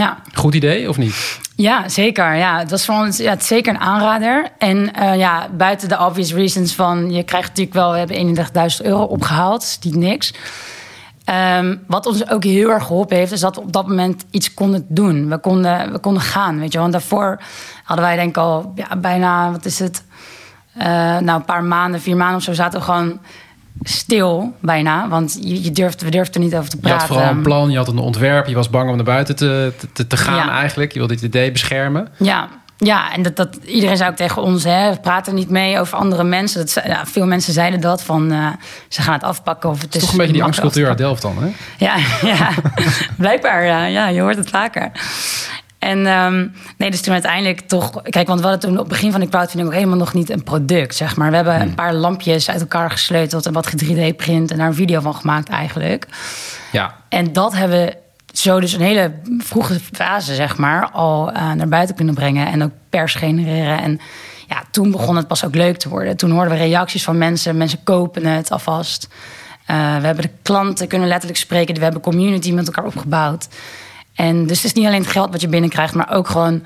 Ja, 0.00 0.18
Goed 0.34 0.54
idee 0.54 0.88
of 0.88 0.96
niet? 0.96 1.40
Ja, 1.56 1.88
zeker. 1.88 2.34
Ja, 2.34 2.58
het 2.58 2.70
was 2.70 2.84
voor 2.84 2.94
ons 2.94 3.16
ja, 3.16 3.30
het 3.30 3.44
zeker 3.44 3.74
een 3.74 3.80
aanrader. 3.80 4.48
En 4.58 4.92
eh, 4.92 5.16
ja, 5.16 5.48
buiten 5.56 5.88
de 5.88 5.98
obvious 5.98 6.32
reasons 6.32 6.74
van... 6.74 7.10
je 7.10 7.22
krijgt 7.22 7.48
natuurlijk 7.48 7.76
wel... 7.76 7.92
we 7.92 7.98
hebben 7.98 8.36
31.000 8.36 8.86
euro 8.86 9.02
opgehaald, 9.02 9.78
niet 9.82 9.94
niks. 9.94 10.34
Ehm, 11.24 11.76
wat 11.86 12.06
ons 12.06 12.30
ook 12.30 12.44
heel 12.44 12.70
erg 12.70 12.86
geholpen 12.86 13.16
heeft... 13.16 13.32
is 13.32 13.40
dat 13.40 13.54
we 13.54 13.60
op 13.60 13.72
dat 13.72 13.86
moment 13.86 14.24
iets 14.30 14.54
konden 14.54 14.86
doen. 14.88 15.28
We 15.28 15.38
konden, 15.38 15.92
we 15.92 15.98
konden 15.98 16.22
gaan, 16.22 16.58
weet 16.58 16.72
je. 16.72 16.78
Want 16.78 16.92
daarvoor 16.92 17.40
hadden 17.84 18.04
wij 18.04 18.16
denk 18.16 18.28
ik 18.28 18.36
al 18.36 18.72
ja, 18.74 18.96
bijna... 18.96 19.50
wat 19.50 19.64
is 19.64 19.78
het? 19.78 20.04
Eh, 20.76 20.86
nou, 21.18 21.30
een 21.38 21.44
paar 21.44 21.64
maanden, 21.64 22.00
vier 22.00 22.16
maanden 22.16 22.36
of 22.36 22.42
zo... 22.42 22.52
zaten 22.52 22.78
we 22.78 22.84
gewoon 22.84 23.20
stil 23.82 24.54
bijna. 24.60 25.08
Want 25.08 25.38
je, 25.42 25.62
je 25.62 25.70
durft, 25.70 26.02
we 26.02 26.10
durfden 26.10 26.34
er 26.34 26.40
niet 26.48 26.56
over 26.56 26.70
te 26.70 26.76
Je 26.76 26.82
praten. 26.82 26.98
had 27.00 27.08
vooral 27.08 27.30
een 27.30 27.42
plan, 27.42 27.70
je 27.70 27.76
had 27.76 27.88
een 27.88 27.98
ontwerp, 27.98 28.46
je 28.46 28.54
was 28.54 28.70
bang 28.70 28.90
om 28.90 28.96
naar 28.96 29.04
buiten 29.04 29.36
te, 29.36 29.72
te, 29.92 30.06
te 30.06 30.16
gaan 30.16 30.46
Ja. 30.46 30.50
eigenlijk. 30.58 30.92
Je 30.92 30.98
wilde 30.98 31.14
dit 31.14 31.22
idee 31.24 31.52
beschermen. 31.52 32.08
Ja, 32.16 32.48
ja 32.76 33.12
en 33.12 33.22
dat, 33.22 33.36
dat, 33.36 33.56
iedereen 33.64 33.96
zei 33.96 34.10
ook 34.10 34.16
tegen 34.16 34.42
ons, 34.42 34.64
hè, 34.64 34.90
we 34.90 35.00
praten 35.00 35.34
niet 35.34 35.50
mee 35.50 35.78
over 35.80 35.98
andere 35.98 36.24
mensen. 36.24 36.60
Dat, 36.60 36.84
ja, 36.86 37.06
veel 37.06 37.26
mensen 37.26 37.52
zeiden 37.52 37.80
dat, 37.80 38.02
van 38.02 38.32
eh, 38.32 38.46
ze 38.88 39.02
gaan 39.02 39.12
het 39.12 39.22
afpakken. 39.24 39.70
Of 39.70 39.80
het 39.80 39.94
is 39.94 40.00
Toch 40.00 40.10
een 40.10 40.16
beetje 40.18 40.32
die 40.32 40.44
angstcultuur 40.44 40.88
uit 40.88 40.98
Delft 40.98 41.22
dan, 41.22 41.36
hè? 41.40 41.48
Ja, 41.78 41.96
ja. 42.32 42.50
blijkbaar, 43.16 43.64
ja, 43.64 43.84
ja, 43.84 44.08
je 44.08 44.20
hoort 44.20 44.36
het 44.36 44.50
vaker. 44.50 44.90
En 45.80 46.06
ehm, 46.06 46.46
nee, 46.76 46.90
dus 46.90 47.00
toen 47.00 47.12
uiteindelijk 47.12 47.60
toch... 47.60 48.02
Kijk, 48.02 48.26
want 48.26 48.40
we 48.40 48.46
hadden 48.46 48.68
toen 48.68 48.78
op 48.78 48.84
het 48.84 48.88
begin 48.88 49.10
van 49.10 49.20
de 49.20 49.28
crowdfunding... 49.28 49.68
ook 49.68 49.74
helemaal 49.74 49.98
nog 49.98 50.14
niet 50.14 50.30
een 50.30 50.42
product, 50.42 50.94
zeg 50.94 51.16
maar. 51.16 51.30
We 51.30 51.36
hebben 51.36 51.54
Hmm. 51.54 51.68
een 51.68 51.74
paar 51.74 51.94
lampjes 51.94 52.50
uit 52.50 52.60
elkaar 52.60 52.90
gesleuteld... 52.90 53.46
en 53.46 53.52
wat 53.52 53.74
3D-print 53.84 54.50
en 54.50 54.58
daar 54.58 54.66
een 54.66 54.74
video 54.74 55.00
van 55.00 55.14
gemaakt 55.14 55.48
eigenlijk. 55.48 56.06
Ja. 56.72 56.94
En 57.08 57.32
dat 57.32 57.54
hebben 57.54 57.78
we 57.78 57.96
zo 58.32 58.60
dus 58.60 58.72
een 58.72 58.80
hele 58.80 59.12
vroege 59.38 59.80
fase, 59.92 60.34
zeg 60.34 60.56
maar, 60.56 60.90
al 60.90 61.32
eh, 61.32 61.52
naar 61.52 61.68
buiten 61.68 61.94
kunnen 61.96 62.14
brengen. 62.14 62.46
En 62.46 62.62
ook 62.62 62.72
pers 62.90 63.14
genereren. 63.14 63.82
En 63.82 64.00
ja, 64.48 64.62
toen 64.70 64.90
begon 64.90 65.16
het 65.16 65.26
pas 65.26 65.44
ook 65.44 65.54
leuk 65.54 65.76
te 65.76 65.88
worden. 65.88 66.16
Toen 66.16 66.30
hoorden 66.30 66.52
we 66.52 66.58
reacties 66.58 67.04
van 67.04 67.18
mensen. 67.18 67.56
Mensen 67.56 67.82
kopen 67.84 68.26
het 68.26 68.50
alvast. 68.50 69.08
Eh, 69.66 69.76
we 69.76 70.06
hebben 70.06 70.24
de 70.24 70.30
klanten 70.42 70.88
kunnen 70.88 71.08
letterlijk 71.08 71.40
spreken. 71.40 71.74
We 71.74 71.82
hebben 71.82 72.00
community 72.00 72.52
met 72.52 72.66
elkaar 72.66 72.84
opgebouwd. 72.84 73.48
En 74.14 74.46
dus 74.46 74.56
het 74.56 74.66
is 74.66 74.72
niet 74.72 74.86
alleen 74.86 75.00
het 75.00 75.10
geld 75.10 75.30
wat 75.30 75.40
je 75.40 75.48
binnenkrijgt, 75.48 75.94
maar 75.94 76.12
ook 76.12 76.28
gewoon, 76.28 76.62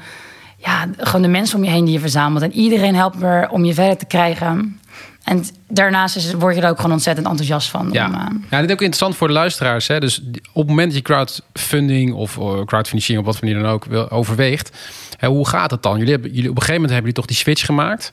ja, 0.56 0.86
gewoon 0.96 1.22
de 1.22 1.28
mensen 1.28 1.58
om 1.58 1.64
je 1.64 1.70
heen 1.70 1.84
die 1.84 1.94
je 1.94 2.00
verzamelt. 2.00 2.42
En 2.42 2.52
iedereen 2.52 2.94
helpt 2.94 3.22
er 3.22 3.48
om 3.48 3.64
je 3.64 3.74
verder 3.74 3.96
te 3.96 4.06
krijgen. 4.06 4.80
En 5.24 5.44
daarnaast 5.68 6.16
is, 6.16 6.32
word 6.32 6.54
je 6.54 6.60
er 6.60 6.68
ook 6.68 6.76
gewoon 6.76 6.92
ontzettend 6.92 7.26
enthousiast 7.26 7.68
van. 7.68 7.88
Ja. 7.92 8.06
Om, 8.06 8.14
eh, 8.14 8.20
ja, 8.50 8.60
dit 8.60 8.68
is 8.68 8.74
ook 8.74 8.80
interessant 8.80 9.16
voor 9.16 9.26
de 9.26 9.34
luisteraars. 9.34 9.86
Hè? 9.86 10.00
Dus 10.00 10.22
op 10.52 10.60
het 10.62 10.66
moment 10.66 10.86
dat 10.86 10.96
je 10.96 11.02
crowdfunding 11.02 12.14
of 12.14 12.38
eh, 12.38 12.64
crowdfinanciering, 12.64 13.26
op 13.26 13.32
wat 13.32 13.42
manier 13.42 13.62
dan 13.62 13.72
ook, 13.72 13.86
overweegt. 14.12 14.76
Hè, 15.16 15.28
hoe 15.28 15.48
gaat 15.48 15.70
het 15.70 15.82
dan? 15.82 15.98
Jullie 15.98 16.12
hebben, 16.12 16.30
jullie, 16.30 16.50
op 16.50 16.56
een 16.56 16.62
gegeven 16.62 16.82
moment 16.82 16.92
hebben 16.92 17.12
jullie 17.12 17.14
toch 17.14 17.26
die 17.26 17.36
switch 17.36 17.64
gemaakt. 17.64 18.12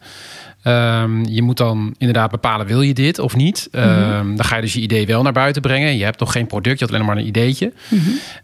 Ehm, 0.63 1.23
je 1.25 1.41
moet 1.41 1.57
dan 1.57 1.95
inderdaad 1.97 2.31
bepalen, 2.31 2.65
wil 2.65 2.81
je 2.81 2.93
dit 2.93 3.19
of 3.19 3.35
niet? 3.35 3.67
Ehm, 3.71 4.35
Dan 4.35 4.45
ga 4.45 4.55
je 4.55 4.61
dus 4.61 4.73
je 4.73 4.79
idee 4.81 5.05
wel 5.05 5.21
naar 5.23 5.31
buiten 5.33 5.61
brengen. 5.61 5.97
Je 5.97 6.03
hebt 6.03 6.19
nog 6.19 6.31
geen 6.31 6.47
product, 6.47 6.79
je 6.79 6.85
had 6.85 6.93
alleen 6.93 7.05
maar 7.05 7.17
een 7.17 7.27
ideetje. 7.27 7.73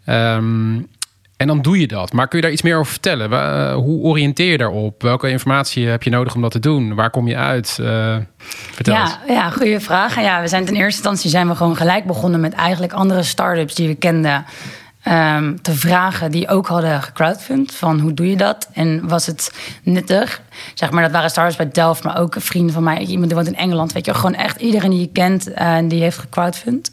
Ehm, 0.04 0.76
en 1.36 1.46
dan 1.46 1.62
doe 1.62 1.80
je 1.80 1.86
dat. 1.86 2.12
Maar 2.12 2.28
kun 2.28 2.38
je 2.38 2.44
daar 2.44 2.52
iets 2.52 2.62
meer 2.62 2.76
over 2.78 2.92
vertellen? 2.92 3.32
Eh, 3.32 3.74
hoe 3.74 4.02
oriënteer 4.02 4.50
je 4.50 4.58
daarop? 4.58 5.02
Welke 5.02 5.30
informatie 5.30 5.86
heb 5.86 6.02
je 6.02 6.10
nodig 6.10 6.34
om 6.34 6.42
dat 6.42 6.50
te 6.50 6.58
doen? 6.58 6.94
Waar 6.94 7.10
kom 7.10 7.28
je 7.28 7.36
uit? 7.36 7.78
Eh, 7.80 8.16
vertel 8.72 8.94
eens. 8.96 9.18
Ja, 9.26 9.34
ja, 9.34 9.50
goede 9.50 9.80
vraag. 9.80 10.20
Ja, 10.20 10.40
we 10.40 10.48
zijn 10.48 10.64
ten 10.64 10.74
eerste 10.74 10.92
instantie 11.00 11.30
zijn 11.30 11.48
we 11.48 11.54
gewoon 11.54 11.76
gelijk 11.76 12.04
begonnen 12.04 12.40
met 12.40 12.52
eigenlijk 12.52 12.92
andere 12.92 13.22
start-ups 13.22 13.74
die 13.74 13.88
we 13.88 13.94
kenden. 13.94 14.44
Ehm, 15.08 15.56
te 15.62 15.74
vragen 15.74 16.30
die 16.30 16.48
ook 16.48 16.66
hadden 16.66 17.02
gecrowdfund. 17.02 17.74
Van 17.74 18.00
hoe 18.00 18.14
doe 18.14 18.30
je 18.30 18.36
dat? 18.36 18.68
En 18.72 19.08
was 19.08 19.26
het 19.26 19.52
nuttig? 19.82 20.40
Zeg 20.74 20.90
maar, 20.90 21.02
dat 21.02 21.12
waren 21.12 21.30
start-ups 21.30 21.56
bij 21.56 21.70
Delft, 21.70 22.04
maar 22.04 22.18
ook 22.18 22.34
vrienden 22.38 22.72
van 22.74 22.82
mij. 22.82 22.98
Iemand 22.98 23.26
die 23.26 23.36
woont 23.36 23.48
in 23.48 23.56
Engeland. 23.56 23.92
Weet 23.92 24.06
je, 24.06 24.14
gewoon 24.14 24.34
echt 24.34 24.60
iedereen 24.60 24.90
die 24.90 25.00
je 25.00 25.12
kent, 25.12 25.52
eh, 25.52 25.76
die 25.84 26.02
heeft 26.02 26.18
gecrowdfund. 26.18 26.90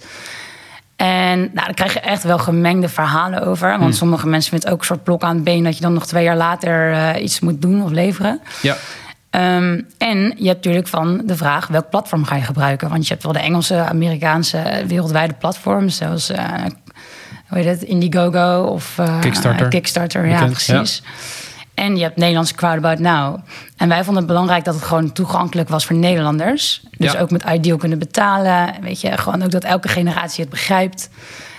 En 0.96 1.40
nou, 1.40 1.54
daar 1.54 1.74
krijg 1.74 1.94
je 1.94 2.00
echt 2.00 2.24
wel 2.24 2.38
gemengde 2.38 2.90
verhalen 2.90 3.44
over. 3.44 3.80
Want 3.80 3.96
sommige 3.96 4.28
mensen 4.28 4.50
vinden 4.50 4.70
het 4.70 4.78
ook 4.78 4.82
een 4.82 4.88
soort 4.88 5.04
blok 5.04 5.24
aan 5.24 5.36
het 5.36 5.44
been... 5.44 5.64
dat 5.64 5.76
je 5.76 5.82
dan 5.82 5.94
nog 5.94 6.06
twee 6.06 6.24
jaar 6.24 6.38
later 6.38 6.94
eh, 6.94 7.24
iets 7.24 7.40
moet 7.40 7.62
doen 7.62 7.84
of 7.84 7.92
leveren. 7.92 8.42
Ja. 8.62 8.76
Ehm, 9.30 9.82
en 9.98 10.18
je 10.18 10.48
hebt 10.48 10.66
natuurlijk 10.66 10.88
van 10.88 11.22
de 11.26 11.36
vraag 11.36 11.68
welk 11.68 11.90
platform 11.90 12.26
ga 12.26 12.36
je 12.36 12.42
gebruiken. 12.42 12.90
Want 12.90 13.04
je 13.08 13.14
hebt 13.14 13.24
wel 13.24 13.34
de 13.34 13.40
Engelse, 13.40 13.76
Amerikaanse, 13.76 14.84
wereldwijde 14.88 15.34
platforms. 15.34 15.98
Zoals 15.98 16.30
eh, 16.30 16.54
hoe 17.48 17.58
heet 17.58 17.66
het, 17.68 17.82
Indiegogo 17.82 18.64
of 18.64 18.98
eh, 18.98 19.20
Kickstarter. 19.20 19.68
Kickstarter, 19.68 20.28
ja, 20.28 20.46
precies. 20.46 21.02
En 21.74 21.96
je 21.98 22.04
hebt 22.04 22.16
Nederlandse 22.18 22.56
Crowdabout 22.56 23.00
Now. 23.00 23.40
En 23.78 23.88
wij 23.88 23.98
vonden 24.04 24.24
het 24.24 24.32
belangrijk 24.32 24.64
dat 24.64 24.74
het 24.76 24.84
gewoon 24.84 25.12
toegankelijk 25.12 25.70
was 25.70 25.86
voor 25.86 25.96
Nederlanders. 25.96 26.82
Dus 26.98 27.12
Ja. 27.12 27.20
ook 27.20 27.32
met 27.32 27.44
Ideal 27.44 27.78
kunnen 27.78 28.00
betalen. 28.00 28.74
Weet 28.82 29.02
je, 29.02 29.18
gewoon 29.18 29.44
ook 29.44 29.52
dat 29.52 29.64
elke 29.64 29.88
generatie 29.88 30.42
het 30.42 30.50
begrijpt. 30.50 31.10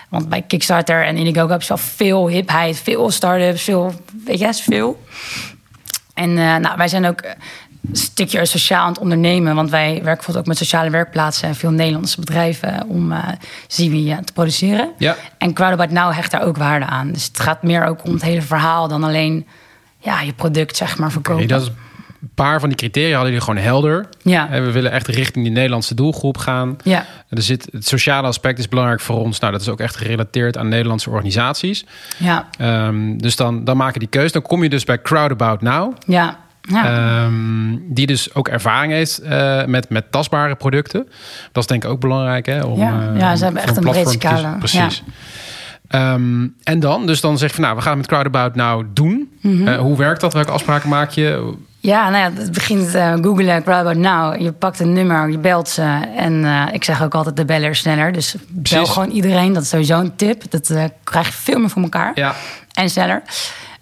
Want 0.08 0.28
bij 0.28 0.42
Kickstarter 0.42 1.04
en 1.04 1.16
Indiegogo 1.16 1.48
heb 1.48 1.62
je 1.62 1.68
wel 1.68 1.76
veel 1.76 2.28
hipheid, 2.28 2.78
veel 2.78 3.10
start-ups, 3.10 3.62
veel, 3.62 3.92
weet 4.24 4.38
je, 4.38 4.46
is 4.46 4.60
veel. 4.60 5.04
En 6.14 6.30
eh, 6.38 6.56
nou, 6.56 6.76
wij 6.76 6.88
zijn 6.88 7.06
ook 7.06 7.22
stukje 7.92 8.46
sociaal 8.46 8.82
aan 8.82 8.88
het 8.92 8.98
ondernemen. 8.98 9.54
Want 9.54 9.70
wij 9.70 9.88
werken 9.92 10.02
bijvoorbeeld 10.04 10.36
ook 10.38 10.46
met 10.46 10.56
sociale 10.56 10.90
werkplaatsen 10.90 11.48
en 11.48 11.54
veel 11.54 11.70
Nederlandse 11.70 12.20
bedrijven 12.20 12.84
om 12.88 13.12
eh 13.12 13.18
Ziwi 13.66 14.10
eh, 14.10 14.18
te 14.18 14.32
produceren. 14.32 14.90
Ja. 14.98 15.16
En 15.38 15.52
Crowdabout 15.52 15.90
Now 15.90 16.12
hecht 16.12 16.30
daar 16.30 16.42
ook 16.42 16.56
waarde 16.56 16.84
aan. 16.86 17.12
Dus 17.12 17.24
het 17.24 17.40
gaat 17.40 17.62
meer 17.62 17.84
ook 17.84 18.04
om 18.04 18.12
het 18.12 18.22
hele 18.22 18.42
verhaal 18.42 18.88
dan 18.88 19.04
alleen 19.04 19.46
ja, 20.00 20.20
je 20.20 20.32
product, 20.32 20.76
zeg 20.76 20.98
maar, 20.98 21.10
verkopen. 21.12 21.48
Dat 21.48 21.60
is 21.62 21.66
een 21.66 22.30
paar 22.34 22.60
van 22.60 22.68
die 22.68 22.78
criteria 22.78 23.14
hadden 23.14 23.32
jullie 23.32 23.46
gewoon 23.46 23.62
helder. 23.62 24.08
Ja. 24.22 24.48
We 24.50 24.72
willen 24.72 24.90
echt 24.92 25.06
richting 25.06 25.44
die 25.44 25.54
Nederlandse 25.54 25.94
doelgroep 25.94 26.38
gaan. 26.38 26.76
Ja, 26.82 27.04
Er 27.28 27.42
zit, 27.42 27.68
het 27.72 27.86
sociale 27.86 28.26
aspect 28.26 28.58
is 28.58 28.68
belangrijk 28.68 29.00
voor 29.00 29.16
ons. 29.18 29.38
Nou, 29.38 29.52
dat 29.52 29.60
is 29.60 29.68
ook 29.68 29.80
echt 29.80 29.96
gerelateerd 29.96 30.56
aan 30.56 30.68
Nederlandse 30.68 31.10
organisaties. 31.10 31.84
ja, 32.18 32.48
Ehm, 32.58 33.16
dus 33.16 33.36
dan, 33.36 33.64
dan 33.64 33.76
maak 33.76 33.92
je 33.92 33.98
die 33.98 34.08
keuze. 34.08 34.32
Dan 34.32 34.42
kom 34.42 34.62
je 34.62 34.68
dus 34.68 34.84
bij 34.84 35.02
Crowdabout 35.02 35.62
Now. 35.62 35.94
ja. 36.06 36.44
Ja. 36.66 36.84
Ehm, 36.84 37.76
die 37.80 38.06
dus 38.06 38.34
ook 38.34 38.48
ervaring 38.48 38.92
heeft 38.92 39.18
eh, 39.18 39.64
met, 39.64 39.88
met 39.88 40.12
tastbare 40.12 40.54
producten. 40.54 41.08
Dat 41.52 41.62
is 41.62 41.68
denk 41.68 41.84
ik 41.84 41.90
ook 41.90 42.00
belangrijk. 42.00 42.46
Hè, 42.46 42.62
om, 42.62 42.78
Ja, 42.78 43.10
eh, 43.14 43.20
ja, 43.20 43.36
ze 43.36 43.44
hebben 43.44 43.62
echt 43.62 43.76
een 43.76 43.84
breed 43.84 44.08
scala. 44.08 44.56
Precies. 44.58 45.02
Ehm, 45.88 46.46
en 46.62 46.80
dan, 46.80 47.06
dus 47.06 47.20
dan 47.20 47.38
zeg 47.38 47.48
je 47.48 47.54
van, 47.54 47.64
nou, 47.64 47.76
we 47.76 47.82
gaan 47.82 47.98
het 47.98 48.00
met 48.00 48.10
Crowdabout 48.10 48.54
nou 48.54 48.84
doen. 48.94 49.38
Mhm. 49.40 49.68
Eh, 49.68 49.78
hoe 49.78 49.96
werkt 49.96 50.20
dat? 50.20 50.32
Welke 50.32 50.50
afspraken 50.50 50.88
maak 50.88 51.10
je? 51.10 51.54
Ja, 51.80 52.10
nou 52.10 52.32
ja, 52.32 52.40
het 52.40 52.52
begint 52.52 52.94
uh, 52.94 53.12
googlen, 53.12 53.62
Crowdabout 53.62 53.96
Now. 53.96 54.40
Je 54.40 54.52
pakt 54.52 54.80
een 54.80 54.92
nummer, 54.92 55.30
je 55.30 55.38
belt 55.38 55.68
ze. 55.68 56.00
En 56.16 56.44
ik 56.72 56.84
zeg 56.84 57.02
ook 57.02 57.14
altijd, 57.14 57.36
de 57.36 57.44
beller 57.44 57.74
sneller. 57.74 58.12
Dus 58.12 58.36
bel 58.48 58.62
Precies. 58.62 58.88
gewoon 58.88 59.10
iedereen. 59.10 59.52
Dat 59.52 59.62
is 59.62 59.68
sowieso 59.68 60.00
een 60.00 60.16
tip. 60.16 60.50
Dat 60.50 60.72
krijg 61.04 61.26
je 61.26 61.32
veel 61.32 61.58
meer 61.58 61.70
voor 61.70 61.82
elkaar. 61.82 62.12
Ja, 62.14 62.34
En 62.72 62.90
sneller. 62.90 63.22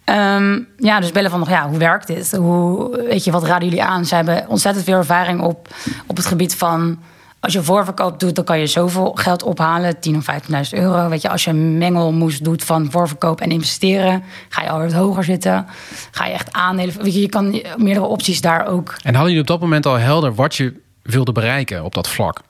Ehm, 0.05 0.59
ja, 0.77 1.01
dus 1.01 1.13
bellen 1.13 1.31
van 1.31 1.39
nog, 1.39 1.49
ja, 1.49 1.69
hoe 1.69 1.79
werkt 1.79 2.07
dit? 2.07 2.33
Hoe, 2.33 3.03
weet 3.09 3.25
je, 3.25 3.31
wat 3.31 3.45
raden 3.45 3.69
jullie 3.69 3.85
aan? 3.85 4.05
Ze 4.05 4.15
hebben 4.15 4.45
ontzettend 4.49 4.85
veel 4.85 4.97
ervaring 4.97 5.41
op, 5.41 5.69
op 6.07 6.17
het 6.17 6.27
gebied 6.27 6.57
van... 6.57 6.99
als 7.41 7.53
je 7.53 7.63
voorverkoop 7.63 8.21
doet, 8.21 8.35
dan 8.35 8.45
kan 8.45 8.59
je 8.59 8.67
zoveel 8.67 9.13
geld 9.15 9.43
ophalen. 9.43 9.95
10.000 9.95 10.17
of 10.17 10.27
15.000 10.33 10.51
euro. 10.71 11.09
Weet 11.09 11.23
je, 11.23 11.29
als 11.29 11.45
je 11.45 11.51
een 11.51 11.79
mengelmoes 11.79 12.39
doet 12.39 12.65
van 12.65 12.91
voorverkoop 12.91 13.41
en 13.41 13.51
investeren... 13.51 14.23
ga 14.49 14.63
je 14.63 14.71
alweer 14.71 14.95
hoger 14.95 15.25
zitten. 15.25 15.67
Ga 16.11 16.27
je 16.27 16.33
echt 16.33 16.53
aandelen... 16.53 17.03
Weet 17.03 17.15
je, 17.15 17.21
je 17.21 17.29
kan 17.29 17.63
meerdere 17.77 18.07
opties 18.07 18.41
daar 18.41 18.67
ook... 18.67 18.95
en 19.03 19.15
hadden 19.15 19.33
jullie 19.33 19.41
op 19.41 19.47
dat 19.47 19.61
moment 19.61 19.87
al 19.87 19.99
helder 19.99 20.35
wat 20.35 20.55
je 20.55 20.81
wilde 21.03 21.33
bereiken 21.33 21.85
op 21.85 21.95
dat 21.95 22.09
vlak? 22.09 22.41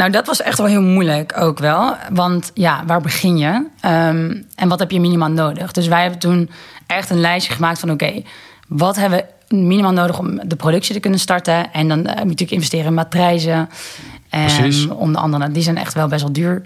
Nou, 0.00 0.12
dat 0.12 0.26
was 0.26 0.42
echt 0.42 0.58
wel 0.58 0.66
heel 0.66 0.82
moeilijk 0.82 1.32
ook 1.40 1.58
wel. 1.58 1.96
Want 2.12 2.50
ja, 2.54 2.82
waar 2.86 3.00
begin 3.00 3.38
je? 3.38 3.66
Ehm, 3.80 4.34
en 4.54 4.68
wat 4.68 4.78
heb 4.78 4.90
je 4.90 5.00
minimaal 5.00 5.28
nodig? 5.28 5.72
Dus 5.72 5.86
wij 5.86 6.00
hebben 6.00 6.18
toen 6.18 6.50
echt 6.86 7.10
een 7.10 7.20
lijstje 7.20 7.52
gemaakt 7.52 7.78
van... 7.78 7.90
oké, 7.90 8.22
wat 8.68 8.96
hebben 8.96 9.24
we 9.48 9.56
minimaal 9.56 9.92
nodig 9.92 10.18
om 10.18 10.48
de 10.48 10.56
productie 10.56 10.94
te 10.94 11.00
kunnen 11.00 11.20
starten? 11.20 11.72
En 11.72 11.88
dan 11.88 11.98
eh, 11.98 12.04
moet 12.06 12.16
je 12.16 12.24
natuurlijk 12.24 12.50
investeren 12.50 12.86
in 12.86 12.94
matrijzen. 12.94 13.68
Ehm, 14.30 14.44
Precies. 14.44 14.88
onder 14.88 15.22
andere, 15.22 15.50
die 15.50 15.62
zijn 15.62 15.76
echt 15.76 15.94
wel 15.94 16.08
best 16.08 16.22
wel 16.22 16.32
duur. 16.32 16.62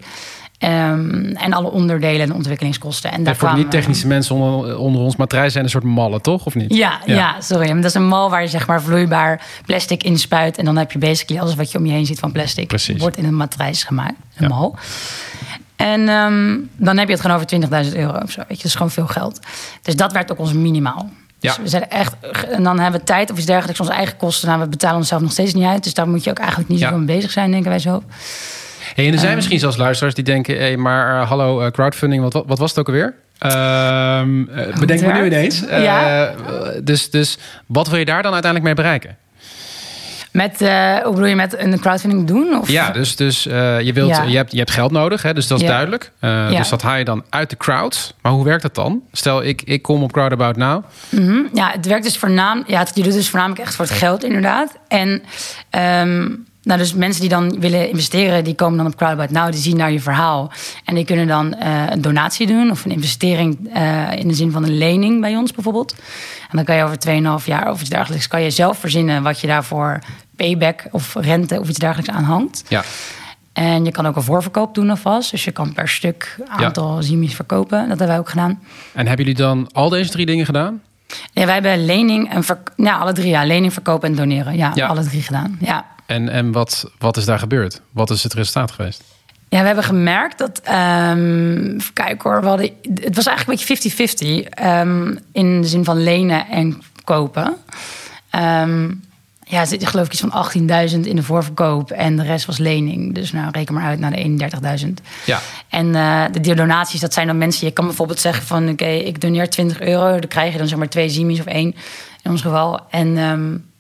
Ehm, 0.59 1.25
en 1.35 1.53
alle 1.53 1.71
onderdelen 1.71 2.21
en 2.21 2.35
ontwikkelingskosten. 2.35 3.11
En 3.13 3.25
daar 3.25 3.33
En 3.33 3.39
voor 3.39 3.55
niet-technische 3.55 4.07
mensen 4.07 4.35
onder, 4.35 4.79
onder 4.79 5.01
ons, 5.03 5.17
matrijs 5.17 5.53
zijn 5.53 5.65
een 5.65 5.71
soort 5.71 5.85
mallen, 5.85 6.23
toch? 6.23 6.47
Of 6.47 6.55
niet? 6.55 6.75
ja, 6.75 7.01
ja. 7.07 7.41
sorry. 7.41 7.67
Maar 7.67 7.77
dat 7.77 7.85
is 7.85 7.95
een 7.95 8.07
mal 8.09 8.31
waar 8.31 8.43
je 8.43 8.49
zeg 8.49 8.67
maar 8.67 8.83
vloeibaar 8.83 9.43
plastic 9.67 10.03
inspuit. 10.03 10.59
En 10.59 10.65
dan 10.65 10.77
heb 10.77 10.93
je 10.93 10.99
basically 10.99 11.43
alles 11.43 11.55
wat 11.55 11.73
je 11.73 11.79
om 11.79 11.87
je 11.87 11.93
heen 11.93 12.07
ziet 12.07 12.19
van 12.19 12.33
plastic. 12.33 12.69
Precies. 12.69 13.01
Wordt 13.01 13.17
in 13.17 13.25
een 13.25 13.35
matrijs 13.37 13.83
gemaakt. 13.85 14.15
Een 14.37 14.49
Ja. 14.49 14.55
mal. 14.55 14.77
En 15.77 16.09
ehm, 16.09 16.57
dan 16.77 16.97
heb 16.99 17.07
je 17.07 17.13
het 17.13 17.21
gewoon 17.23 17.37
over 17.37 17.47
20.000 17.87 17.95
euro 17.97 18.19
of 18.23 18.31
zo. 18.31 18.39
Weet 18.41 18.49
je, 18.49 18.57
dat 18.57 18.65
is 18.65 18.75
gewoon 18.75 18.91
veel 18.91 19.07
geld. 19.07 19.41
Dus 19.83 19.97
dat 19.97 20.13
werd 20.13 20.33
ook 20.33 20.39
ons 20.39 20.53
minimaal. 20.53 21.11
Dus 21.41 21.57
Ja. 21.57 21.63
we 21.63 21.69
zijn 21.69 21.91
echt. 21.91 22.15
En 22.51 22.63
dan 22.63 22.79
hebben 22.79 23.01
we 23.01 23.07
tijd 23.07 23.31
of 23.31 23.37
iets 23.37 23.47
dergelijks, 23.47 23.81
onze 23.81 23.93
eigen 23.93 24.17
kosten. 24.17 24.49
Nou, 24.49 24.61
we 24.61 24.69
betalen 24.69 24.97
onszelf 24.97 25.23
nog 25.23 25.33
steeds 25.33 25.55
niet 25.55 25.65
uit. 25.65 25.85
Dus 25.85 25.95
daar 25.95 26.09
moet 26.09 26.25
je 26.25 26.31
ook 26.31 26.39
eigenlijk 26.39 26.69
niet 26.69 26.79
Ja. 26.79 26.89
zo 26.91 26.97
mee 26.97 27.07
bezig 27.17 27.31
zijn, 27.31 27.51
denken 27.51 27.71
wij 27.71 27.79
zo. 27.79 28.03
Hey, 28.95 29.07
en 29.07 29.13
er 29.13 29.17
zijn 29.19 29.27
Ehm. 29.27 29.35
misschien 29.37 29.59
zelfs 29.59 29.77
luisteraars 29.77 30.15
die 30.15 30.25
denken... 30.25 30.57
Hey, 30.59 30.77
maar 30.77 31.21
eh, 31.21 31.29
hallo, 31.29 31.61
eh, 31.61 31.71
crowdfunding, 31.71 32.23
wat, 32.23 32.33
wat, 32.33 32.45
wat 32.47 32.59
was 32.59 32.71
het 32.71 32.79
ook 32.79 32.87
alweer? 32.87 33.15
Ehm 33.39 34.49
eh, 34.49 34.75
bedenk 34.79 35.01
me 35.01 35.13
nu 35.13 35.25
ineens. 35.27 35.61
Ja. 35.71 36.35
dus, 36.83 37.11
dus 37.11 37.39
wat 37.67 37.89
wil 37.89 37.99
je 37.99 38.05
daar 38.05 38.23
dan 38.23 38.33
uiteindelijk 38.33 38.75
mee 38.75 38.85
bereiken? 38.85 39.17
Met, 40.31 40.59
hoe 41.03 41.11
bedoel 41.13 41.25
je 41.27 41.35
met 41.35 41.59
een 41.59 41.81
crowdfunding 41.81 42.27
doen? 42.27 42.59
Of? 42.61 42.69
Ja, 42.69 42.91
dus, 42.91 43.17
dus 43.17 43.43
je, 43.43 43.91
wilt, 43.95 44.09
Ja. 44.09 44.23
je, 44.23 44.37
hebt, 44.37 44.53
je 44.53 44.59
hebt 44.59 44.71
geld 44.71 44.91
nodig, 44.91 45.23
hè, 45.23 45.35
dus 45.35 45.47
dat 45.47 45.59
is 45.59 45.65
Ja. 45.65 45.71
duidelijk. 45.71 46.11
Ja. 46.21 46.49
Dus 46.49 46.69
dat 46.69 46.83
haal 46.83 46.97
je 46.97 47.05
dan 47.05 47.25
uit 47.31 47.51
de 47.51 47.57
crowd. 47.57 48.15
Maar 48.23 48.33
hoe 48.33 48.45
werkt 48.45 48.63
dat 48.63 48.75
dan? 48.75 49.03
Stel, 49.13 49.43
ik, 49.45 49.63
ik 49.63 49.83
kom 49.83 50.03
op 50.03 50.13
Crowdabout 50.13 50.57
Now. 50.57 50.85
Mhm. 51.09 51.39
Ja, 51.53 51.71
het 51.71 51.87
werkt 51.87 52.05
dus 52.05 52.19
voornamelijk. 52.19 52.71
Ja, 52.71 52.79
het, 52.79 52.91
je 52.95 53.03
doet 53.03 53.13
dus 53.13 53.29
voornamelijk 53.29 53.63
echt 53.63 53.75
voor 53.75 53.85
het 53.85 53.95
geld, 53.95 54.25
inderdaad. 54.25 54.73
En 54.89 55.23
ehm, 55.71 56.29
nou, 56.65 56.79
dus 56.79 56.95
mensen 56.95 57.21
die 57.21 57.31
dan 57.31 57.61
willen 57.61 57.89
investeren, 57.89 58.45
die 58.45 58.55
komen 58.55 58.77
dan 58.77 58.87
op 58.87 58.97
Crowdabout 58.97 59.31
Now, 59.31 59.53
die 59.53 59.61
zien 59.61 59.77
naar 59.77 59.93
je 59.93 60.01
verhaal. 60.01 60.53
En 60.85 60.95
die 60.95 61.05
kunnen 61.05 61.27
dan 61.27 61.55
eh, 61.55 61.83
een 61.91 62.01
donatie 62.01 62.47
doen 62.47 62.71
of 62.71 62.85
een 62.85 62.91
investering 62.91 63.71
eh, 63.73 64.13
in 64.13 64.29
de 64.29 64.35
zin 64.35 64.51
van 64.51 64.63
een 64.65 64.79
lening 64.79 65.21
bij 65.21 65.37
ons 65.37 65.53
bijvoorbeeld. 65.53 65.95
En 66.51 66.57
dan 66.57 66.65
kan 66.65 66.77
je 66.77 66.83
over 66.83 66.97
2,5 67.41 67.47
jaar 67.47 67.71
of 67.71 67.81
iets 67.81 67.91
dergelijks, 67.91 68.29
kan 68.29 68.43
je 68.43 68.51
zelf 68.51 68.79
verzinnen 68.79 69.23
wat 69.23 69.41
je 69.41 69.47
daarvoor 69.47 69.99
payback 70.37 70.85
of 70.91 71.15
rente 71.15 71.61
of 71.61 71.69
iets 71.69 71.79
dergelijks 71.79 72.11
aan 72.15 72.25
hangt. 72.25 72.65
Ja, 72.69 72.83
En 73.53 73.85
je 73.85 73.91
kan 73.91 74.07
ook 74.07 74.17
een 74.17 74.23
voorverkoop 74.23 74.75
doen 74.75 74.91
alvast. 74.91 75.31
Dus 75.31 75.45
je 75.45 75.51
kan 75.53 75.73
per 75.73 75.89
stuk 75.89 76.37
aantal 76.49 77.03
zimis 77.03 77.35
verkopen. 77.35 77.79
Dat 77.79 77.89
hebben 77.89 78.07
wij 78.07 78.19
ook 78.19 78.29
gedaan. 78.29 78.61
en 78.93 79.07
hebben 79.07 79.27
jullie 79.27 79.41
dan 79.41 79.69
al 79.73 79.89
deze 79.89 80.11
drie 80.11 80.27
dingen 80.27 80.45
gedaan? 80.45 80.83
Ja, 81.33 81.45
wij 81.45 81.55
hebben 81.55 81.85
lening 81.85 82.33
en 82.33 82.45
ja, 82.77 82.97
alle 82.99 83.13
drie, 83.13 83.29
ja, 83.29 83.45
lening, 83.45 83.73
verkopen 83.73 84.09
en 84.09 84.15
doneren. 84.15 84.57
Ja, 84.57 84.71
Ja. 84.75 84.87
alle 84.87 85.05
drie 85.05 85.23
gedaan. 85.23 85.57
Ja. 85.61 85.85
En, 86.07 86.29
en 86.29 86.53
wat, 86.53 86.91
wat 86.99 87.17
is 87.17 87.25
daar 87.25 87.39
gebeurd? 87.39 87.81
Wat 87.91 88.11
is 88.11 88.23
het 88.23 88.33
resultaat 88.33 88.71
geweest? 88.71 89.03
ja, 89.55 89.61
we 89.61 89.67
hebben 89.67 89.85
gemerkt 89.85 90.39
dat, 90.39 90.61
ehm 90.65 91.79
kijken 91.93 92.31
hoor, 92.31 92.41
we 92.41 92.47
hadden, 92.47 92.71
het 92.95 93.17
was 93.17 93.27
eigenlijk 93.27 93.61
een 93.61 93.77
beetje 93.83 94.45
50-50 94.45 94.49
ehm, 94.49 95.15
in 95.33 95.61
de 95.61 95.69
zin 95.69 95.85
van 95.85 96.03
lenen 96.03 96.47
en 96.49 96.83
kopen. 97.05 97.57
Ehm, 98.31 98.91
ja, 99.45 99.61
er 99.61 99.67
zit 99.67 99.87
geloof 99.87 100.07
ik 100.07 100.13
iets 100.13 100.21
van 100.21 100.47
18.000 100.91 101.01
in 101.01 101.17
de 101.17 101.23
voorverkoop 101.23 101.91
en 101.91 102.17
de 102.17 102.23
rest 102.23 102.47
was 102.47 102.59
lening. 102.59 103.15
Dus 103.15 103.33
nou, 103.33 103.51
reken 103.51 103.75
maar 103.75 103.85
uit 103.85 103.99
naar 103.99 104.11
de 104.11 104.49
31.000. 104.87 104.89
Ja, 105.25 105.41
En 105.69 105.95
eh, 105.95 106.25
de 106.33 106.55
donaties, 106.55 107.01
dat 107.01 107.13
zijn 107.13 107.27
dan 107.27 107.39
mensen... 107.39 107.67
Je 107.67 107.73
kan 107.73 107.87
bijvoorbeeld 107.87 108.21
zeggen 108.21 108.45
van... 108.45 108.69
oké, 108.69 108.89
ik 108.89 109.21
doneer 109.21 109.51
20 109.51 109.81
euro. 109.81 110.11
Dan 110.11 110.29
krijg 110.29 110.53
je 110.53 110.59
dan 110.59 110.69
zeg 110.69 110.79
maar 110.79 110.89
twee 110.89 111.09
zimis 111.09 111.41
of 111.41 111.47
één 111.47 111.75
in 112.23 112.31
ons 112.31 112.43
geval. 112.43 112.81
En 112.91 113.17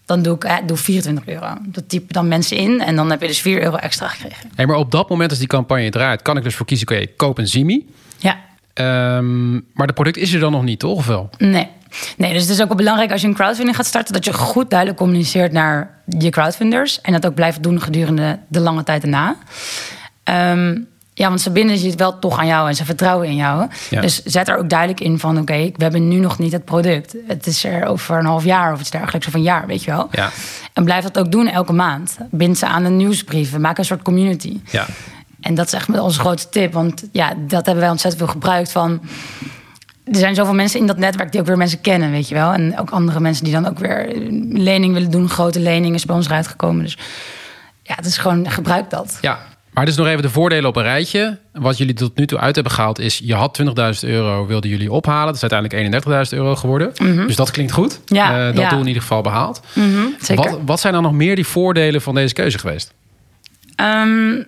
dan 0.04 0.22
doe 0.22 0.34
ik 0.34 0.44
eh, 0.44 0.56
doe 0.66 0.76
24 0.76 1.26
euro. 1.26 1.56
Dat 1.62 1.88
type 1.88 2.12
dan 2.12 2.28
mensen 2.28 2.56
in 2.56 2.80
en 2.80 2.96
dan 2.96 3.10
heb 3.10 3.20
je 3.20 3.26
dus 3.26 3.40
4 3.40 3.62
euro 3.62 3.76
extra 3.76 4.08
gekregen. 4.08 4.50
Hey, 4.54 4.66
maar 4.66 4.76
op 4.76 4.90
dat 4.90 5.08
moment 5.08 5.30
als 5.30 5.38
die 5.38 5.48
campagne 5.48 5.90
draait, 5.90 6.22
kan 6.22 6.36
ik 6.36 6.42
dus 6.42 6.54
voor 6.54 6.66
kiezen, 6.66 6.88
oké, 6.88 6.96
ik 6.96 7.16
koop 7.16 7.38
een 7.38 7.48
Zimi. 7.48 7.86
Ja, 8.18 8.38
Ehm, 8.74 9.52
maar 9.52 9.86
de 9.86 9.92
product 9.92 10.16
is 10.16 10.32
er 10.32 10.40
dan 10.40 10.52
nog 10.52 10.62
niet, 10.62 10.78
toch? 10.78 10.96
Of 10.96 11.06
wel? 11.06 11.30
nee. 11.38 11.68
Nee, 12.16 12.32
dus 12.32 12.42
het 12.42 12.50
is 12.50 12.60
ook 12.60 12.68
wel 12.68 12.76
belangrijk 12.76 13.12
als 13.12 13.20
je 13.20 13.26
een 13.26 13.34
crowdfunding 13.34 13.76
gaat 13.76 13.86
starten... 13.86 14.12
dat 14.12 14.24
je 14.24 14.32
goed 14.32 14.70
duidelijk 14.70 14.98
communiceert 14.98 15.52
naar 15.52 15.98
je 16.18 16.30
crowdfunders... 16.30 17.00
en 17.00 17.12
dat 17.12 17.26
ook 17.26 17.34
blijft 17.34 17.62
doen 17.62 17.80
gedurende 17.80 18.38
de 18.48 18.60
lange 18.60 18.82
tijd 18.82 19.02
daarna. 19.02 19.36
Ehm, 20.22 20.80
ja, 21.14 21.28
want 21.28 21.40
ze 21.40 21.50
binden 21.50 21.78
zich 21.78 21.94
wel 21.94 22.18
toch 22.18 22.38
aan 22.38 22.46
jou 22.46 22.68
en 22.68 22.74
ze 22.74 22.84
vertrouwen 22.84 23.28
in 23.28 23.34
jou. 23.34 23.68
Ja. 23.90 24.00
Dus 24.00 24.22
zet 24.22 24.48
er 24.48 24.56
ook 24.58 24.68
duidelijk 24.68 25.00
in 25.00 25.18
van... 25.18 25.38
oké, 25.38 25.70
we 25.76 25.82
hebben 25.82 26.08
nu 26.08 26.18
nog 26.18 26.38
niet 26.38 26.52
het 26.52 26.64
product. 26.64 27.16
Het 27.26 27.46
is 27.46 27.64
er 27.64 27.86
over 27.86 28.18
een 28.18 28.26
half 28.26 28.44
jaar 28.44 28.72
of 28.72 28.80
iets 28.80 28.90
dergelijks, 28.90 29.26
of 29.26 29.34
een 29.34 29.42
jaar, 29.42 29.66
weet 29.66 29.84
je 29.84 29.90
wel. 29.90 30.08
Ja. 30.10 30.30
En 30.72 30.84
blijf 30.84 31.04
dat 31.04 31.18
ook 31.18 31.32
doen 31.32 31.48
elke 31.48 31.72
maand. 31.72 32.16
Bind 32.30 32.58
ze 32.58 32.66
aan 32.66 32.82
de 32.82 32.88
nieuwsbrieven, 32.88 33.60
maak 33.60 33.78
een 33.78 33.84
soort 33.84 34.02
community. 34.02 34.60
Ja. 34.70 34.86
En 35.40 35.54
dat 35.54 35.66
is 35.66 35.72
echt 35.72 36.00
onze 36.00 36.20
grootste 36.20 36.48
tip. 36.48 36.72
Want 36.72 37.04
ja, 37.12 37.32
dat 37.36 37.66
hebben 37.66 37.82
wij 37.82 37.90
ontzettend 37.90 38.22
veel 38.22 38.32
gebruikt 38.32 38.72
van. 38.72 39.00
Er 40.04 40.16
zijn 40.16 40.34
zoveel 40.34 40.54
mensen 40.54 40.80
in 40.80 40.86
dat 40.86 40.98
netwerk 40.98 41.32
die 41.32 41.40
ook 41.40 41.46
weer 41.46 41.56
mensen 41.56 41.80
kennen, 41.80 42.10
weet 42.10 42.28
je 42.28 42.34
wel. 42.34 42.52
En 42.52 42.78
ook 42.78 42.90
andere 42.90 43.20
mensen 43.20 43.44
die 43.44 43.52
dan 43.52 43.68
ook 43.68 43.78
weer 43.78 44.16
een 44.16 44.62
lening 44.62 44.94
willen 44.94 45.10
doen. 45.10 45.28
Grote 45.28 45.60
leningen 45.60 45.94
is 45.94 46.04
bij 46.04 46.16
ons 46.16 46.26
eruit 46.26 46.46
gekomen. 46.46 46.84
Dus 46.84 46.98
ja, 47.82 47.94
het 47.94 48.06
is 48.06 48.18
gewoon, 48.18 48.50
gebruik 48.50 48.90
dat. 48.90 49.18
Ja, 49.20 49.38
maar 49.74 49.84
dus 49.84 49.96
nog 49.96 50.06
even 50.06 50.22
de 50.22 50.30
voordelen 50.30 50.68
op 50.68 50.76
een 50.76 50.82
rijtje. 50.82 51.38
Wat 51.52 51.78
jullie 51.78 51.94
tot 51.94 52.16
nu 52.16 52.26
toe 52.26 52.38
uit 52.38 52.54
hebben 52.54 52.72
gehaald 52.72 52.98
is... 52.98 53.20
je 53.24 53.34
had 53.34 53.60
20.000 54.04 54.08
euro, 54.08 54.46
wilden 54.46 54.70
jullie 54.70 54.92
ophalen. 54.92 55.26
Dat 55.26 55.42
is 55.42 55.50
uiteindelijk 55.50 56.04
31.000 56.32 56.38
euro 56.38 56.56
geworden. 56.56 56.92
Dus 57.26 57.36
dat 57.36 57.50
klinkt 57.50 57.72
goed. 57.72 58.00
Mhm. 58.04 58.14
Ja, 58.14 58.38
Eh, 58.38 58.44
dat 58.54 58.62
ja. 58.62 58.68
doel 58.68 58.80
in 58.80 58.86
ieder 58.86 59.02
geval 59.02 59.20
behaald. 59.22 59.60
Zeker. 60.20 60.50
Wat, 60.50 60.58
wat 60.66 60.80
zijn 60.80 60.92
dan 60.92 61.02
nog 61.02 61.12
meer 61.12 61.34
die 61.34 61.46
voordelen 61.46 62.02
van 62.02 62.14
deze 62.14 62.34
keuze 62.34 62.58
geweest? 62.58 62.92
Ehm, 63.76 64.42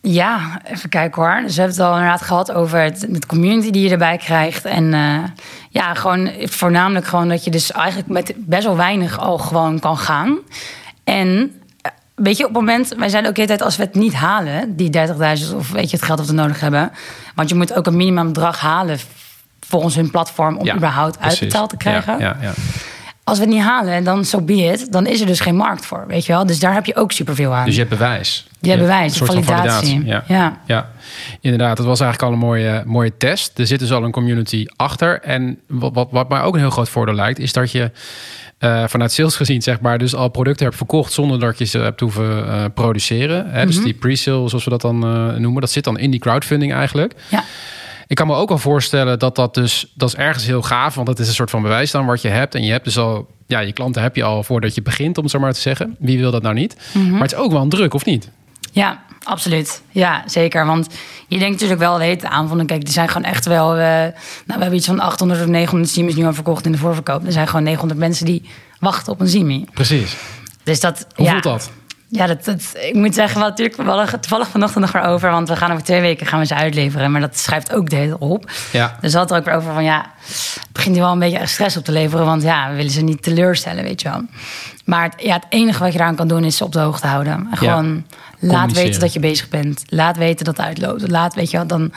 ja, 0.00 0.60
even 0.64 0.88
kijken 0.88 1.22
hoor. 1.22 1.40
Dus 1.42 1.54
we 1.54 1.60
hebben 1.60 1.78
het 1.78 1.86
al 1.88 1.94
inderdaad 1.96 2.22
gehad 2.22 2.52
over 2.52 2.80
het, 2.80 3.06
het 3.12 3.26
community 3.26 3.70
die 3.70 3.82
je 3.82 3.90
erbij 3.90 4.16
krijgt. 4.16 4.64
En 4.64 4.94
eh, 4.94 5.18
ja, 5.70 5.94
gewoon 5.94 6.30
voornamelijk 6.40 7.06
gewoon 7.06 7.28
dat 7.28 7.44
je 7.44 7.50
dus 7.50 7.72
eigenlijk 7.72 8.08
met 8.08 8.32
best 8.36 8.64
wel 8.64 8.76
weinig 8.76 9.18
al 9.18 9.38
gewoon 9.38 9.78
kan 9.78 9.98
gaan. 9.98 10.38
En 11.04 11.52
weet 12.18 12.36
je, 12.36 12.46
op 12.46 12.54
het 12.54 12.58
moment, 12.58 12.94
wij 12.96 13.08
zijn 13.08 13.26
ook 13.26 13.34
de 13.34 13.40
hele 13.40 13.52
tijd 13.52 13.62
als 13.62 13.76
we 13.76 13.82
het 13.82 13.94
niet 13.94 14.14
halen, 14.14 14.76
die 14.76 14.90
30.000 14.90 15.54
of 15.54 15.70
weet 15.70 15.90
je 15.90 15.96
het 15.96 16.04
geld 16.04 16.18
dat 16.18 16.26
we 16.26 16.32
nodig 16.32 16.60
hebben. 16.60 16.90
Want 17.34 17.48
je 17.48 17.54
moet 17.54 17.74
ook 17.74 17.86
een 17.86 17.96
minimumbedrag 17.96 18.60
halen 18.60 18.98
volgens 19.60 19.94
hun 19.94 20.10
platform 20.10 20.56
om 20.56 20.70
überhaupt 20.70 21.18
precies. 21.18 21.40
uitbetaald 21.40 21.70
te 21.70 21.76
krijgen. 21.76 22.18
Ja, 22.18 22.18
ja, 22.18 22.36
ja. 22.40 22.52
Als 23.24 23.38
we 23.38 23.44
het 23.44 23.54
niet 23.54 23.62
halen, 23.62 24.04
dan 24.04 24.24
so 24.24 24.40
be 24.40 24.54
it. 24.54 24.92
Dan 24.92 25.06
is 25.06 25.20
er 25.20 25.26
dus 25.26 25.40
geen 25.40 25.56
markt 25.56 25.86
voor, 25.86 26.04
weet 26.06 26.26
je 26.26 26.32
wel. 26.32 26.46
Dus 26.46 26.58
daar 26.58 26.74
heb 26.74 26.86
je 26.86 26.96
ook 26.96 27.12
superveel 27.12 27.54
aan. 27.54 27.64
Dus 27.64 27.74
je 27.74 27.80
hebt 27.80 27.92
bewijs. 27.92 28.46
Je 28.60 28.68
hebt 28.68 28.80
bewijs, 28.80 29.10
een 29.10 29.26
soort 29.26 29.32
van 29.32 29.44
validatie. 29.44 30.04
Ja. 30.04 30.24
Ja. 30.26 30.58
ja, 30.66 30.90
inderdaad. 31.40 31.76
Dat 31.76 31.86
was 31.86 32.00
eigenlijk 32.00 32.32
al 32.32 32.38
een 32.38 32.46
mooie, 32.46 32.82
mooie 32.86 33.16
test. 33.16 33.58
Er 33.58 33.66
zit 33.66 33.78
dus 33.78 33.92
al 33.92 34.04
een 34.04 34.10
community 34.10 34.66
achter. 34.76 35.20
En 35.20 35.58
wat, 35.66 35.94
wat, 35.94 36.08
wat 36.10 36.28
mij 36.28 36.40
ook 36.40 36.54
een 36.54 36.60
heel 36.60 36.70
groot 36.70 36.88
voordeel 36.88 37.14
lijkt... 37.14 37.38
is 37.38 37.52
dat 37.52 37.72
je 37.72 37.90
eh, 38.58 38.84
vanuit 38.86 39.12
sales 39.12 39.36
gezien, 39.36 39.62
zeg 39.62 39.80
maar... 39.80 39.98
dus 39.98 40.14
al 40.14 40.28
producten 40.28 40.64
hebt 40.64 40.76
verkocht 40.76 41.12
zonder 41.12 41.40
dat 41.40 41.58
je 41.58 41.64
ze 41.64 41.78
hebt 41.78 42.00
hoeven 42.00 42.48
eh, 42.48 42.64
produceren. 42.74 43.50
Hè? 43.50 43.58
Mhm. 43.58 43.66
Dus 43.66 43.82
die 43.82 43.94
pre-sale, 43.94 44.48
zoals 44.48 44.64
we 44.64 44.70
dat 44.70 44.80
dan 44.80 45.04
eh, 45.04 45.36
noemen... 45.36 45.60
dat 45.60 45.70
zit 45.70 45.84
dan 45.84 45.98
in 45.98 46.10
die 46.10 46.20
crowdfunding 46.20 46.72
eigenlijk. 46.72 47.14
Ja. 47.28 47.44
Ik 48.06 48.16
kan 48.16 48.26
me 48.26 48.34
ook 48.34 48.48
wel 48.48 48.58
voorstellen 48.58 49.18
dat 49.18 49.36
dat 49.36 49.54
dus... 49.54 49.92
dat 49.94 50.08
is 50.08 50.14
ergens 50.14 50.46
heel 50.46 50.62
gaaf, 50.62 50.94
want 50.94 51.06
dat 51.06 51.18
is 51.18 51.28
een 51.28 51.34
soort 51.34 51.50
van 51.50 51.62
bewijs 51.62 51.90
dan 51.90 52.06
wat 52.06 52.22
je 52.22 52.28
hebt. 52.28 52.54
En 52.54 52.64
je 52.64 52.70
hebt 52.70 52.84
dus 52.84 52.98
al... 52.98 53.28
ja, 53.46 53.60
je 53.60 53.72
klanten 53.72 54.02
heb 54.02 54.16
je 54.16 54.22
al 54.22 54.42
voordat 54.42 54.74
je 54.74 54.82
begint, 54.82 55.16
om 55.16 55.22
het 55.22 55.32
zo 55.32 55.38
maar 55.38 55.52
te 55.52 55.60
zeggen. 55.60 55.96
Wie 55.98 56.18
wil 56.18 56.30
dat 56.30 56.42
nou 56.42 56.54
niet? 56.54 56.76
Mhm. 56.92 57.10
Maar 57.10 57.22
het 57.22 57.32
is 57.32 57.38
ook 57.38 57.52
wel 57.52 57.62
een 57.62 57.68
druk, 57.68 57.94
of 57.94 58.04
niet? 58.04 58.30
Ja, 58.72 59.02
absoluut. 59.22 59.82
Ja, 59.90 60.22
zeker. 60.26 60.66
Want 60.66 60.86
je 61.26 61.38
denkt 61.38 61.52
natuurlijk 61.52 61.80
wel 61.80 61.98
tijd 61.98 62.24
aan 62.24 62.48
van... 62.48 62.66
kijk, 62.66 62.84
die 62.84 62.92
zijn 62.92 63.08
gewoon 63.08 63.30
echt 63.30 63.46
wel... 63.46 63.72
eh, 63.72 63.78
nou, 63.78 64.12
we 64.46 64.52
hebben 64.52 64.74
iets 64.74 64.86
van 64.86 65.00
800 65.00 65.40
of 65.40 65.46
900 65.46 65.90
Siemens 65.90 66.16
nu 66.16 66.24
al 66.24 66.34
verkocht 66.34 66.66
in 66.66 66.72
de 66.72 66.78
voorverkoop. 66.78 67.26
Er 67.26 67.32
zijn 67.32 67.46
gewoon 67.46 67.62
900 67.62 68.00
mensen 68.00 68.26
die 68.26 68.48
wachten 68.80 69.12
op 69.12 69.20
een 69.20 69.28
Simi. 69.28 69.64
Precies. 69.72 70.16
Dus 70.62 70.80
dat... 70.80 71.06
Hoe 71.14 71.24
ja, 71.24 71.30
voelt 71.30 71.42
dat? 71.42 71.70
Ja, 72.10 72.26
dat, 72.26 72.44
dat, 72.44 72.62
ik 72.80 72.94
moet 72.94 73.14
zeggen, 73.14 73.40
wat 73.40 73.48
natuurlijk, 73.48 73.88
hadden 73.88 74.20
toevallig 74.20 74.48
vanochtend 74.48 74.84
nog 74.84 74.94
erover... 74.94 75.30
want 75.30 75.48
we 75.48 75.56
gaan 75.56 75.70
over 75.70 75.84
twee 75.84 76.00
weken 76.00 76.26
gaan 76.26 76.38
we 76.38 76.46
ze 76.46 76.54
uitleveren. 76.54 77.12
Maar 77.12 77.20
dat 77.20 77.38
schrijft 77.38 77.72
ook 77.72 77.90
de 77.90 77.96
hele 77.96 78.18
op. 78.18 78.50
Ja. 78.72 78.96
Dus 79.00 79.12
het 79.12 79.30
er 79.30 79.36
ook 79.36 79.44
weer 79.44 79.54
over 79.54 79.72
van... 79.72 79.84
ja, 79.84 80.12
het 80.26 80.72
begint 80.72 80.94
hier 80.94 81.04
wel 81.04 81.12
een 81.12 81.18
beetje 81.18 81.46
stress 81.46 81.76
op 81.76 81.84
te 81.84 81.92
leveren... 81.92 82.26
want 82.26 82.42
ja, 82.42 82.70
we 82.70 82.76
willen 82.76 82.90
ze 82.90 83.00
niet 83.00 83.22
teleurstellen, 83.22 83.84
weet 83.84 84.02
je 84.02 84.08
wel. 84.08 84.22
Maar 84.88 85.02
het, 85.02 85.14
ja, 85.22 85.34
het 85.34 85.46
enige 85.48 85.78
wat 85.78 85.92
je 85.92 85.98
eraan 85.98 86.16
kan 86.16 86.28
doen 86.28 86.44
is 86.44 86.56
ze 86.56 86.64
op 86.64 86.72
de 86.72 86.78
hoogte 86.78 87.06
houden. 87.06 87.32
En 87.50 87.56
gewoon 87.56 88.04
laat 88.38 88.72
weten 88.72 89.00
dat 89.00 89.12
je 89.12 89.20
bezig 89.20 89.48
bent. 89.48 89.84
Laat 89.86 90.16
weten 90.16 90.44
dat 90.44 90.56
het 90.56 90.66
uitloopt. 90.66 91.10
Laat, 91.10 91.34
weet 91.34 91.50
je 91.50 91.56
wel, 91.56 91.66
dan... 91.66 91.92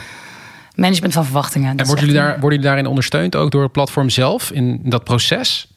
Management 0.75 1.13
van 1.13 1.23
verwachtingen. 1.23 1.77
En 1.77 1.86
worden 1.86 2.06
jullie, 2.06 2.21
daar, 2.21 2.30
worden 2.30 2.49
jullie 2.49 2.65
daarin 2.65 2.86
ondersteund 2.86 3.36
ook 3.36 3.51
door 3.51 3.62
het 3.63 3.71
platform 3.71 4.10
zelf 4.10 4.51
in 4.51 4.80
dat 4.84 5.04
proces? 5.04 5.67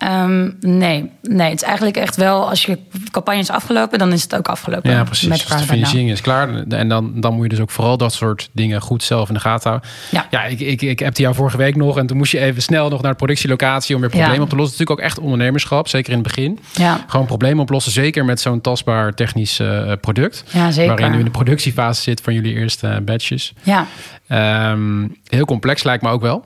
Ehm, 0.00 0.50
nee, 0.60 1.10
nee, 1.22 1.50
het 1.50 1.60
is 1.60 1.66
eigenlijk 1.66 1.96
echt 1.96 2.16
wel... 2.16 2.48
als 2.48 2.64
je 2.64 2.78
campagne 3.10 3.40
is 3.40 3.50
afgelopen, 3.50 3.98
dan 3.98 4.12
is 4.12 4.22
het 4.22 4.36
ook 4.36 4.48
afgelopen. 4.48 4.90
Ja, 4.90 5.04
precies. 5.04 5.28
Met 5.28 5.46
Als 5.50 5.60
de 5.60 5.66
financiering 5.66 6.10
is 6.10 6.20
klaar. 6.20 6.54
En 6.68 6.88
dan, 6.88 7.20
dan 7.20 7.34
moet 7.34 7.42
je 7.42 7.48
dus 7.48 7.60
ook 7.60 7.70
vooral 7.70 7.96
dat 7.96 8.12
soort 8.12 8.48
dingen 8.52 8.80
goed 8.80 9.02
zelf 9.02 9.28
in 9.28 9.34
de 9.34 9.40
gaten 9.40 9.70
houden. 9.70 9.90
Ja. 10.10 10.26
ja 10.30 10.44
ik, 10.44 10.60
ik, 10.60 10.82
ik 10.82 10.98
heb 10.98 11.14
die 11.14 11.24
jou 11.24 11.36
vorige 11.36 11.56
week 11.56 11.76
nog. 11.76 11.98
En 11.98 12.06
toen 12.06 12.16
moest 12.16 12.32
je 12.32 12.38
even 12.38 12.62
snel 12.62 12.88
nog 12.88 13.02
naar 13.02 13.10
de 13.10 13.16
productielocatie 13.16 13.94
om 13.94 14.00
weer 14.00 14.10
problemen 14.10 14.36
Ja. 14.36 14.42
op 14.42 14.48
te 14.48 14.56
lossen. 14.56 14.72
Het 14.78 14.80
is 14.80 14.86
natuurlijk 14.88 15.14
ook 15.14 15.20
echt 15.20 15.30
ondernemerschap, 15.30 15.88
zeker 15.88 16.12
in 16.12 16.18
het 16.18 16.26
begin. 16.26 16.58
Ja. 16.72 17.04
Gewoon 17.06 17.26
problemen 17.26 17.62
oplossen, 17.62 17.92
zeker 17.92 18.24
met 18.24 18.40
zo'n 18.40 18.60
tastbaar 18.60 19.14
technisch 19.14 19.58
eh, 19.58 19.92
product. 20.00 20.44
Ja, 20.50 20.70
zeker. 20.70 20.88
Waarin 20.90 21.10
nu 21.10 21.18
in 21.18 21.24
de 21.24 21.30
productiefase 21.30 22.02
zit 22.02 22.20
van 22.20 22.34
jullie 22.34 22.54
eerste 22.54 22.88
eh, 22.88 22.96
batches. 23.00 23.52
Ja. 23.62 23.86
Ehm, 24.26 25.06
heel 25.26 25.44
complex 25.44 25.82
lijkt 25.82 26.02
me 26.02 26.08
ook 26.10 26.22
wel. 26.22 26.44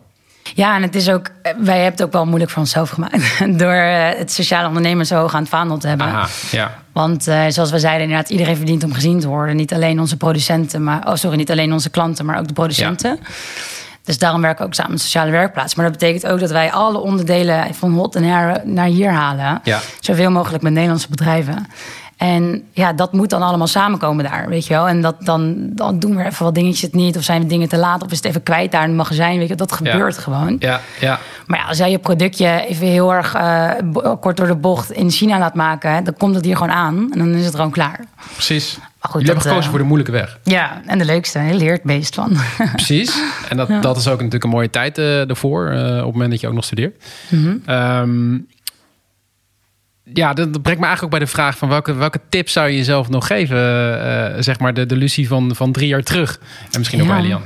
Ja, 0.54 0.76
en 0.76 0.82
het 0.82 0.94
is 0.94 1.10
ook, 1.10 1.30
wij 1.42 1.52
hebben 1.74 1.84
het 1.84 2.02
ook 2.02 2.12
wel 2.12 2.26
moeilijk 2.26 2.50
voor 2.50 2.60
onszelf 2.60 2.90
gemaakt. 2.90 3.38
Door 3.58 3.72
eh, 3.72 4.18
het 4.18 4.32
sociale 4.32 4.66
ondernemen 4.66 5.06
zo 5.06 5.16
hoog 5.16 5.34
aan 5.34 5.40
het 5.40 5.48
vaandel 5.48 5.78
te 5.78 5.88
hebben. 5.88 6.06
Aha, 6.06 6.28
ja. 6.50 6.82
Want 6.92 7.28
eh, 7.28 7.44
zoals 7.48 7.70
we 7.70 7.78
zeiden, 7.78 8.02
inderdaad, 8.02 8.30
iedereen 8.30 8.56
verdient 8.56 8.84
om 8.84 8.92
gezien 8.92 9.20
te 9.20 9.28
worden. 9.28 9.56
Niet 9.56 9.72
alleen 9.72 10.00
onze 10.00 10.16
producenten, 10.16 10.84
maar, 10.84 11.08
oh 11.08 11.14
sorry, 11.14 11.36
niet 11.36 11.50
alleen 11.50 11.72
onze 11.72 11.90
klanten, 11.90 12.24
maar 12.24 12.38
ook 12.38 12.48
de 12.48 12.54
producenten. 12.54 13.18
Dus 14.04 14.18
daarom 14.18 14.40
werken 14.40 14.58
we 14.58 14.66
ook 14.66 14.74
samen 14.74 14.92
met 14.92 15.00
sociale 15.00 15.30
werkplaats. 15.30 15.74
Maar 15.74 15.84
dat 15.90 15.98
betekent 15.98 16.26
ook 16.26 16.40
dat 16.40 16.50
wij 16.50 16.72
alle 16.72 16.98
onderdelen 16.98 17.74
van 17.74 17.92
hot 17.92 18.16
en 18.16 18.24
her 18.24 18.60
naar 18.64 18.86
hier 18.86 19.10
halen. 19.10 19.60
Ja. 19.62 19.80
Zoveel 20.00 20.30
mogelijk 20.30 20.62
met 20.62 20.72
Nederlandse 20.72 21.08
bedrijven. 21.08 21.66
En 22.24 22.62
ja, 22.72 22.92
dat 22.92 23.12
moet 23.12 23.30
dan 23.30 23.42
allemaal 23.42 23.66
samenkomen 23.66 24.24
daar, 24.24 24.48
weet 24.48 24.66
je 24.66 24.74
wel. 24.74 24.88
En 24.88 25.00
dat, 25.00 25.16
dan, 25.18 25.56
dan 25.58 25.98
doen 25.98 26.16
we 26.16 26.24
even 26.24 26.44
wat 26.44 26.54
dingetjes 26.54 26.82
het 26.82 26.94
niet. 26.94 27.16
Of 27.16 27.22
zijn 27.22 27.42
we 27.42 27.46
dingen 27.46 27.68
te 27.68 27.76
laat, 27.76 28.02
of 28.02 28.10
is 28.10 28.16
het 28.16 28.26
even 28.26 28.42
kwijt 28.42 28.72
daar 28.72 28.82
in 28.82 28.88
het 28.88 28.96
magazijn. 28.96 29.38
Weet 29.38 29.48
je, 29.48 29.54
dat 29.54 29.72
gebeurt 29.72 30.18
gewoon. 30.18 30.56
Ja, 30.58 30.80
ja. 31.00 31.18
Maar 31.46 31.58
ja, 31.58 31.64
als 31.64 31.78
jij 31.78 31.90
je 31.90 31.98
productje 31.98 32.64
even 32.68 32.86
heel 32.86 33.14
erg 33.14 33.34
eh, 33.34 33.70
kort 34.20 34.36
door 34.36 34.46
de 34.46 34.54
bocht 34.54 34.92
in 34.92 35.10
China 35.10 35.38
laat 35.38 35.54
maken, 35.54 36.04
dan 36.04 36.14
komt 36.16 36.34
het 36.34 36.44
hier 36.44 36.56
gewoon 36.56 36.72
aan 36.72 37.08
en 37.12 37.18
dan 37.18 37.34
is 37.34 37.44
het 37.44 37.54
gewoon 37.54 37.70
klaar. 37.70 38.00
precies. 38.32 38.78
goed, 39.00 39.12
jullie 39.12 39.26
hebben 39.26 39.34
dat, 39.34 39.42
gekozen 39.42 39.62
eh, 39.62 39.70
voor 39.70 39.78
de 39.78 39.84
moeilijke 39.84 40.12
weg. 40.12 40.38
Ja, 40.42 40.80
en 40.86 40.98
de 40.98 41.04
leukste, 41.04 41.38
je 41.38 41.54
leert 41.54 41.84
meest 41.84 42.14
van. 42.14 42.36
Precies. 42.72 43.20
En 43.48 43.56
dat, 43.56 43.68
dat 43.82 43.96
is 43.96 44.08
ook 44.08 44.16
natuurlijk 44.16 44.44
een 44.44 44.50
mooie 44.50 44.70
tijd 44.70 44.98
eh, 44.98 45.28
ervoor. 45.30 45.70
op 45.70 46.04
het 46.04 46.12
moment 46.12 46.30
dat 46.30 46.40
je 46.40 46.48
ook 46.48 46.54
nog 46.54 46.64
studeert. 46.64 47.04
Mhm. 47.28 47.56
Ehm, 47.64 48.34
ja, 50.12 50.32
dat, 50.32 50.62
brengt 50.62 50.80
me 50.80 50.86
eigenlijk 50.86 51.02
ook 51.02 51.10
bij 51.10 51.18
de 51.18 51.26
vraag 51.26 51.58
van 51.58 51.68
welke, 51.68 51.94
welke 51.94 52.20
tips 52.28 52.52
zou 52.52 52.68
je 52.68 52.76
jezelf 52.76 53.08
nog 53.08 53.26
geven? 53.26 53.58
eh, 54.36 54.42
zeg 54.42 54.58
maar 54.58 54.74
de, 54.74 54.86
de 54.86 54.96
Lucie 54.96 55.28
van, 55.28 55.54
van 55.54 55.72
drie 55.72 55.88
jaar 55.88 56.02
terug. 56.02 56.38
En 56.72 56.78
misschien 56.78 57.00
ook 57.00 57.06
Ja. 57.06 57.12
bij 57.14 57.22
Elian. 57.22 57.42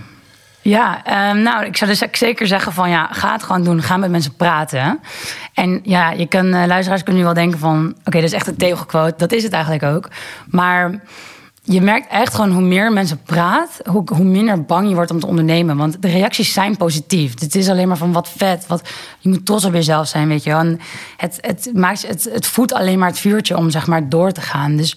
Ja, 0.62 1.04
ehm, 1.04 1.42
nou, 1.42 1.64
ik 1.64 1.76
zou 1.76 1.90
dus 1.90 2.02
zeker 2.12 2.46
zeggen 2.46 2.72
van 2.72 2.90
ja, 2.90 3.08
ga 3.12 3.32
het 3.32 3.42
gewoon 3.42 3.64
doen. 3.64 3.82
Ga 3.82 3.96
met 3.96 4.10
mensen 4.10 4.34
praten. 4.36 5.00
En 5.54 5.80
ja, 5.82 6.10
je 6.10 6.26
kan, 6.26 6.54
eh, 6.54 6.66
luisteraars 6.66 7.02
kunnen 7.02 7.20
nu 7.20 7.26
wel 7.26 7.36
denken 7.36 7.58
van... 7.58 7.94
oké, 8.04 8.10
dat 8.16 8.22
is 8.22 8.32
echt 8.32 8.46
een 8.46 8.56
tegelquote. 8.56 9.14
Dat 9.16 9.32
is 9.32 9.42
het 9.42 9.52
eigenlijk 9.52 9.82
ook. 9.82 10.08
Maar 10.46 11.00
je 11.72 11.80
merkt 11.80 12.10
echt 12.10 12.34
gewoon 12.34 12.50
hoe 12.50 12.62
meer 12.62 12.92
mensen 12.92 13.22
praat... 13.22 13.80
Hoe, 13.84 14.02
hoe 14.14 14.24
minder 14.24 14.64
bang 14.64 14.88
je 14.88 14.94
wordt 14.94 15.10
om 15.10 15.20
te 15.20 15.26
ondernemen. 15.26 15.76
Want 15.76 16.02
de 16.02 16.08
reacties 16.08 16.52
zijn 16.52 16.76
positief. 16.76 17.40
Het 17.40 17.54
is 17.54 17.68
alleen 17.68 17.88
maar 17.88 17.96
van 17.96 18.12
wat 18.12 18.28
vet. 18.36 18.66
Wat, 18.66 18.88
je 19.18 19.28
moet 19.28 19.46
trots 19.46 19.64
op 19.64 19.72
jezelf 19.72 20.08
zijn, 20.08 20.28
weet 20.28 20.44
je 20.44 20.50
wel. 20.50 20.58
En 20.58 20.80
het, 21.16 21.38
het, 21.40 21.70
maakt, 21.74 22.06
het, 22.06 22.28
het 22.32 22.46
voedt 22.46 22.72
alleen 22.72 22.98
maar 22.98 23.08
het 23.08 23.18
vuurtje 23.18 23.56
om 23.56 23.70
zeg 23.70 23.86
maar 23.86 24.08
door 24.08 24.32
te 24.32 24.40
gaan. 24.40 24.76
Dus... 24.76 24.96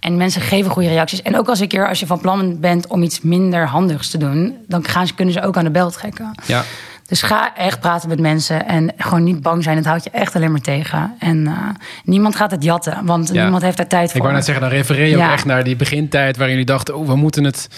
En 0.00 0.16
mensen 0.16 0.40
geven 0.40 0.70
goede 0.70 0.88
reacties. 0.88 1.22
En 1.22 1.38
ook 1.38 1.48
als 1.48 1.60
een 1.60 1.68
keer 1.68 1.88
als 1.88 2.00
je 2.00 2.06
van 2.06 2.20
plan 2.20 2.60
bent 2.60 2.86
om 2.86 3.02
iets 3.02 3.20
minder 3.20 3.66
handigs 3.66 4.10
te 4.10 4.18
doen, 4.18 4.56
dan 4.66 4.84
kunnen 5.14 5.34
ze 5.34 5.42
ook 5.42 5.56
aan 5.56 5.64
de 5.64 5.70
bel 5.70 5.90
trekken. 5.90 6.34
Ja. 6.46 6.64
Dus 7.06 7.22
ga 7.22 7.56
echt 7.56 7.80
praten 7.80 8.08
met 8.08 8.20
mensen 8.20 8.66
en 8.66 8.92
gewoon 8.96 9.24
niet 9.24 9.42
bang 9.42 9.62
zijn. 9.62 9.76
Het 9.76 9.86
houdt 9.86 10.04
je 10.04 10.10
echt 10.10 10.34
alleen 10.36 10.50
maar 10.50 10.60
tegen. 10.60 11.14
En 11.18 11.46
eh, 11.46 11.52
niemand 12.04 12.36
gaat 12.36 12.50
het 12.50 12.62
jatten, 12.62 13.04
want 13.04 13.30
Ja. 13.32 13.42
niemand 13.42 13.62
heeft 13.62 13.76
daar 13.76 13.86
tijd 13.86 14.06
voor. 14.08 14.16
Ik 14.16 14.22
wou 14.22 14.34
net 14.34 14.44
zeggen, 14.44 14.62
dan 14.64 14.72
refereer 14.72 15.06
je 15.06 15.16
Ja. 15.16 15.26
ook 15.26 15.32
echt 15.32 15.44
naar 15.44 15.64
die 15.64 15.76
begintijd... 15.76 16.36
waarin 16.36 16.56
jullie 16.56 16.70
dachten, 16.72 16.96
oh, 16.96 17.06
we 17.06 17.16
moeten 17.16 17.44
het 17.44 17.68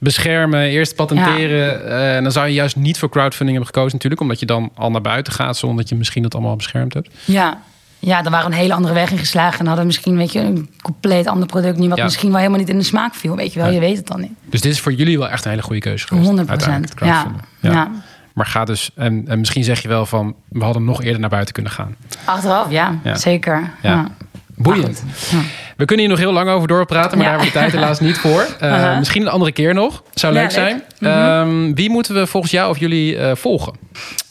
beschermen, 0.00 0.60
eerst 0.68 0.94
patenteren. 0.94 1.86
Eh, 1.86 2.16
en 2.16 2.22
dan 2.22 2.32
zou 2.32 2.46
je 2.46 2.52
juist 2.54 2.76
niet 2.76 2.98
voor 2.98 3.08
crowdfunding 3.08 3.56
hebben 3.58 3.74
gekozen 3.74 3.92
natuurlijk... 3.92 4.20
omdat 4.22 4.40
je 4.40 4.46
dan 4.46 4.70
al 4.74 4.90
naar 4.90 5.00
buiten 5.00 5.32
gaat... 5.32 5.56
zonder 5.56 5.78
dat 5.78 5.88
je 5.88 5.94
misschien 5.94 6.22
dat 6.22 6.34
allemaal 6.34 6.56
beschermd 6.56 6.94
hebt. 6.94 7.08
Ja, 7.24 7.58
Ja, 7.98 8.22
dan 8.22 8.32
waren 8.32 8.46
we 8.48 8.52
een 8.54 8.60
hele 8.60 8.74
andere 8.74 8.94
weg 8.94 9.10
ingeslagen. 9.10 9.58
En 9.60 9.66
hadden 9.66 9.86
misschien 9.86 10.16
weet 10.16 10.32
je, 10.32 10.40
een 10.40 10.70
compleet 10.82 11.26
ander 11.26 11.46
product. 11.46 11.78
Wat 11.86 11.96
Ja. 11.98 12.04
misschien 12.04 12.28
wel 12.28 12.38
helemaal 12.38 12.58
niet 12.58 12.68
in 12.68 12.78
de 12.78 12.84
smaak 12.84 13.14
viel. 13.14 13.36
Weet 13.36 13.52
je 13.52 13.58
wel, 13.58 13.68
Ja. 13.68 13.74
je 13.74 13.80
weet 13.80 13.96
het 13.96 14.06
dan 14.06 14.20
niet. 14.20 14.32
Dus 14.44 14.60
dit 14.60 14.72
is 14.72 14.80
voor 14.80 14.92
jullie 14.92 15.18
wel 15.18 15.28
echt 15.28 15.44
een 15.44 15.50
hele 15.50 15.62
goede 15.62 15.80
keuze 15.80 16.06
geweest. 16.06 16.26
100 16.26 16.48
uiteindelijk, 16.48 16.98
het 17.00 17.08
Ja. 17.08 17.26
Ja. 17.60 17.90
Maar 18.34 18.46
ga 18.46 18.64
dus, 18.64 18.90
en, 18.96 19.24
en 19.28 19.38
misschien 19.38 19.64
zeg 19.64 19.82
je 19.82 19.88
wel 19.88 20.06
van, 20.06 20.34
we 20.48 20.64
hadden 20.64 20.84
nog 20.84 21.02
eerder 21.02 21.20
naar 21.20 21.30
buiten 21.30 21.54
kunnen 21.54 21.72
gaan. 21.72 21.96
Achteraf, 22.24 22.70
ja, 22.70 22.98
Ja. 23.04 23.14
zeker. 23.16 23.70
Ja. 23.82 23.90
Ja. 23.90 24.08
Boeiend. 24.56 25.04
Ja. 25.30 25.38
We 25.76 25.84
kunnen 25.86 26.06
hier 26.06 26.14
nog 26.14 26.24
heel 26.24 26.32
lang 26.32 26.48
over 26.48 26.68
doorpraten, 26.68 27.18
maar 27.18 27.26
daar 27.26 27.36
hebben 27.36 27.52
we 27.52 27.58
de 27.58 27.58
tijd 27.58 27.72
helaas 27.80 28.00
niet 28.00 28.18
voor. 28.18 28.46
Eh, 28.60 28.70
Uh-huh. 28.72 28.98
Misschien 28.98 29.22
een 29.22 29.28
andere 29.28 29.52
keer 29.52 29.74
nog. 29.74 30.02
Zou 30.14 30.32
leuk. 30.32 30.50
zijn. 30.50 30.82
Mhm. 30.98 31.10
Ehm, 31.10 31.74
wie 31.74 31.90
moeten 31.90 32.14
we 32.14 32.26
volgens 32.26 32.52
jou 32.52 32.70
of 32.70 32.78
jullie 32.78 33.16
eh, 33.16 33.36
volgen? 33.36 33.72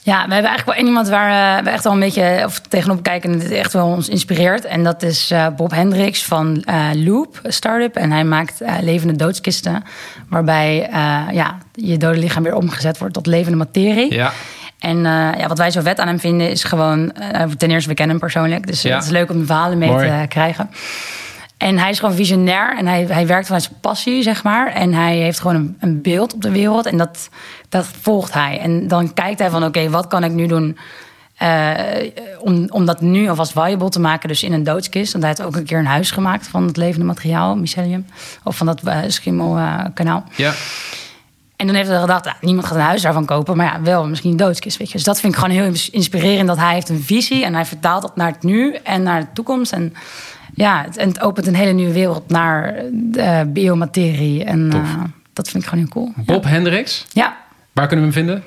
Ja, 0.04 0.15
we 0.28 0.34
hebben 0.34 0.50
eigenlijk 0.50 0.65
wel 0.65 0.76
één 0.76 0.86
iemand 0.86 1.10
waar 1.10 1.58
eh, 1.58 1.63
we 1.63 1.69
echt 1.69 1.84
wel 1.84 1.93
een 1.93 2.00
beetje 2.00 2.41
of 2.45 2.60
tegenop 2.60 3.04
kijken 3.04 3.32
en 3.32 3.39
dit 3.39 3.52
echt 3.52 3.74
wel 3.74 3.86
ons 3.88 4.10
inspireert. 4.10 4.65
En 4.65 4.84
dat 4.84 5.04
is 5.04 5.32
eh, 5.32 5.48
Bob 5.56 5.72
Hendricks 5.72 6.26
van 6.26 6.63
eh, 6.63 6.86
Loop, 6.93 7.39
start-up. 7.43 7.95
En 7.95 8.12
hij 8.12 8.24
maakt 8.24 8.62
eh, 8.62 8.74
levende 8.82 9.15
doodskisten, 9.15 9.84
waarbij 10.30 10.88
eh, 10.91 11.22
ja, 11.32 11.58
je 11.74 11.98
dode 11.98 12.17
lichaam 12.19 12.43
weer 12.43 12.56
omgezet 12.56 12.98
wordt 12.98 13.13
tot 13.13 13.26
levende 13.28 13.58
materie. 13.58 14.13
Ja. 14.13 14.32
En 14.80 14.98
eh, 15.06 15.39
ja, 15.39 15.48
wat 15.48 15.58
wij 15.58 15.72
zo 15.72 15.82
vet 15.82 16.00
aan 16.00 16.08
hem 16.08 16.19
vinden 16.19 16.50
is 16.50 16.63
gewoon... 16.63 17.12
eh, 17.12 17.43
ten 17.58 17.72
eerste, 17.72 17.89
we 17.89 17.95
kennen 17.95 18.15
hem 18.17 18.26
persoonlijk. 18.26 18.67
Dus 18.67 18.84
eh, 18.84 18.89
Ja. 18.89 18.95
het 18.98 19.06
is 19.06 19.12
leuk 19.12 19.30
om 19.30 19.39
de 19.39 19.45
verhalen 19.45 19.78
mee 19.78 19.89
Mooi. 19.89 20.08
te 20.22 20.26
krijgen. 20.28 20.69
En 21.60 21.78
hij 21.78 21.89
is 21.89 22.00
gewoon 22.00 22.15
visionair 22.15 22.78
en 22.78 22.88
hij, 22.88 23.06
hij 23.10 23.28
werkt 23.28 23.45
vanuit 23.45 23.63
zijn 23.63 23.78
passie, 23.82 24.24
zeg 24.24 24.43
maar. 24.43 24.72
En 24.72 24.93
hij 24.93 25.17
heeft 25.17 25.39
gewoon 25.39 25.56
een, 25.56 25.78
een 25.80 26.02
beeld 26.02 26.34
op 26.34 26.41
de 26.41 26.52
wereld 26.52 26.86
en 26.86 26.98
dat, 26.98 27.30
dat 27.69 27.86
volgt 28.02 28.34
hij. 28.34 28.60
En 28.60 28.88
dan 28.88 29.13
kijkt 29.13 29.39
hij 29.39 29.50
van, 29.50 29.63
oké, 29.63 29.89
wat 29.89 30.08
kan 30.08 30.24
ik 30.24 30.32
nu 30.32 30.48
doen... 30.48 30.78
eh, 31.38 31.72
om, 32.39 32.65
om 32.69 32.86
dat 32.86 33.02
nu 33.02 33.30
alvast 33.30 33.52
viable 33.52 33.89
te 33.89 34.00
maken, 34.00 34.28
dus 34.30 34.43
in 34.43 34.54
een 34.54 34.63
doodskist. 34.63 35.12
Want 35.12 35.24
hij 35.24 35.34
heeft 35.38 35.48
ook 35.48 35.56
een 35.56 35.65
keer 35.65 35.80
een 35.80 35.86
huis 35.86 36.12
gemaakt 36.12 36.48
van 36.48 36.65
het 36.65 36.78
levende 36.78 37.06
materiaal, 37.06 37.56
mycelium. 37.56 38.06
Of 38.43 38.58
van 38.58 38.65
dat 38.65 38.82
uh, 38.86 38.98
schimmelkanaal. 39.08 40.24
Ja. 40.36 40.54
En 41.56 41.65
dan 41.67 41.76
heeft 41.76 41.89
hij 41.89 42.00
gedacht, 42.00 42.26
ah, 42.28 42.34
niemand 42.41 42.67
gaat 42.67 42.76
een 42.76 42.82
huis 42.84 43.02
daarvan 43.02 43.26
kopen. 43.26 43.58
Maar 43.58 43.65
ja, 43.65 43.82
wel 43.82 44.08
misschien 44.08 44.32
een 44.32 44.38
doodskist, 44.38 44.78
weet 44.78 44.88
je. 44.88 44.93
Dus 44.93 45.04
dat 45.04 45.19
vind 45.19 45.34
ik 45.34 45.39
gewoon 45.39 45.56
heel 45.56 45.74
inspirerend. 45.91 46.48
Dat 46.48 46.58
hij 46.58 46.74
heeft 46.74 46.89
een 46.89 47.04
visie 47.04 47.45
en 47.45 47.54
hij 47.54 47.65
vertaalt 47.65 48.02
dat 48.02 48.15
naar 48.15 48.32
het 48.32 48.43
nu 48.43 48.74
en 48.74 49.04
naar 49.04 49.19
de 49.19 49.28
toekomst. 49.34 49.72
En 49.72 49.93
ja, 50.60 50.84
het, 50.86 50.98
en 50.98 51.08
het 51.08 51.19
opent 51.22 51.48
een 51.48 51.56
hele 51.56 51.72
nieuwe 51.72 51.93
wereld 51.93 52.30
naar 52.30 52.76
de 52.91 53.50
biomaterie. 53.54 54.43
En 54.43 54.72
eh, 54.74 55.04
dat 55.34 55.50
vind 55.50 55.63
ik 55.63 55.69
gewoon 55.69 55.84
heel 55.86 55.93
cool. 55.93 56.13
Bob 56.26 56.43
Hendricks, 56.43 57.06
Ja. 57.13 57.38
waar 57.74 57.88
kunnen 57.88 58.06
we 58.08 58.13
hem 58.13 58.26
vinden? 58.26 58.43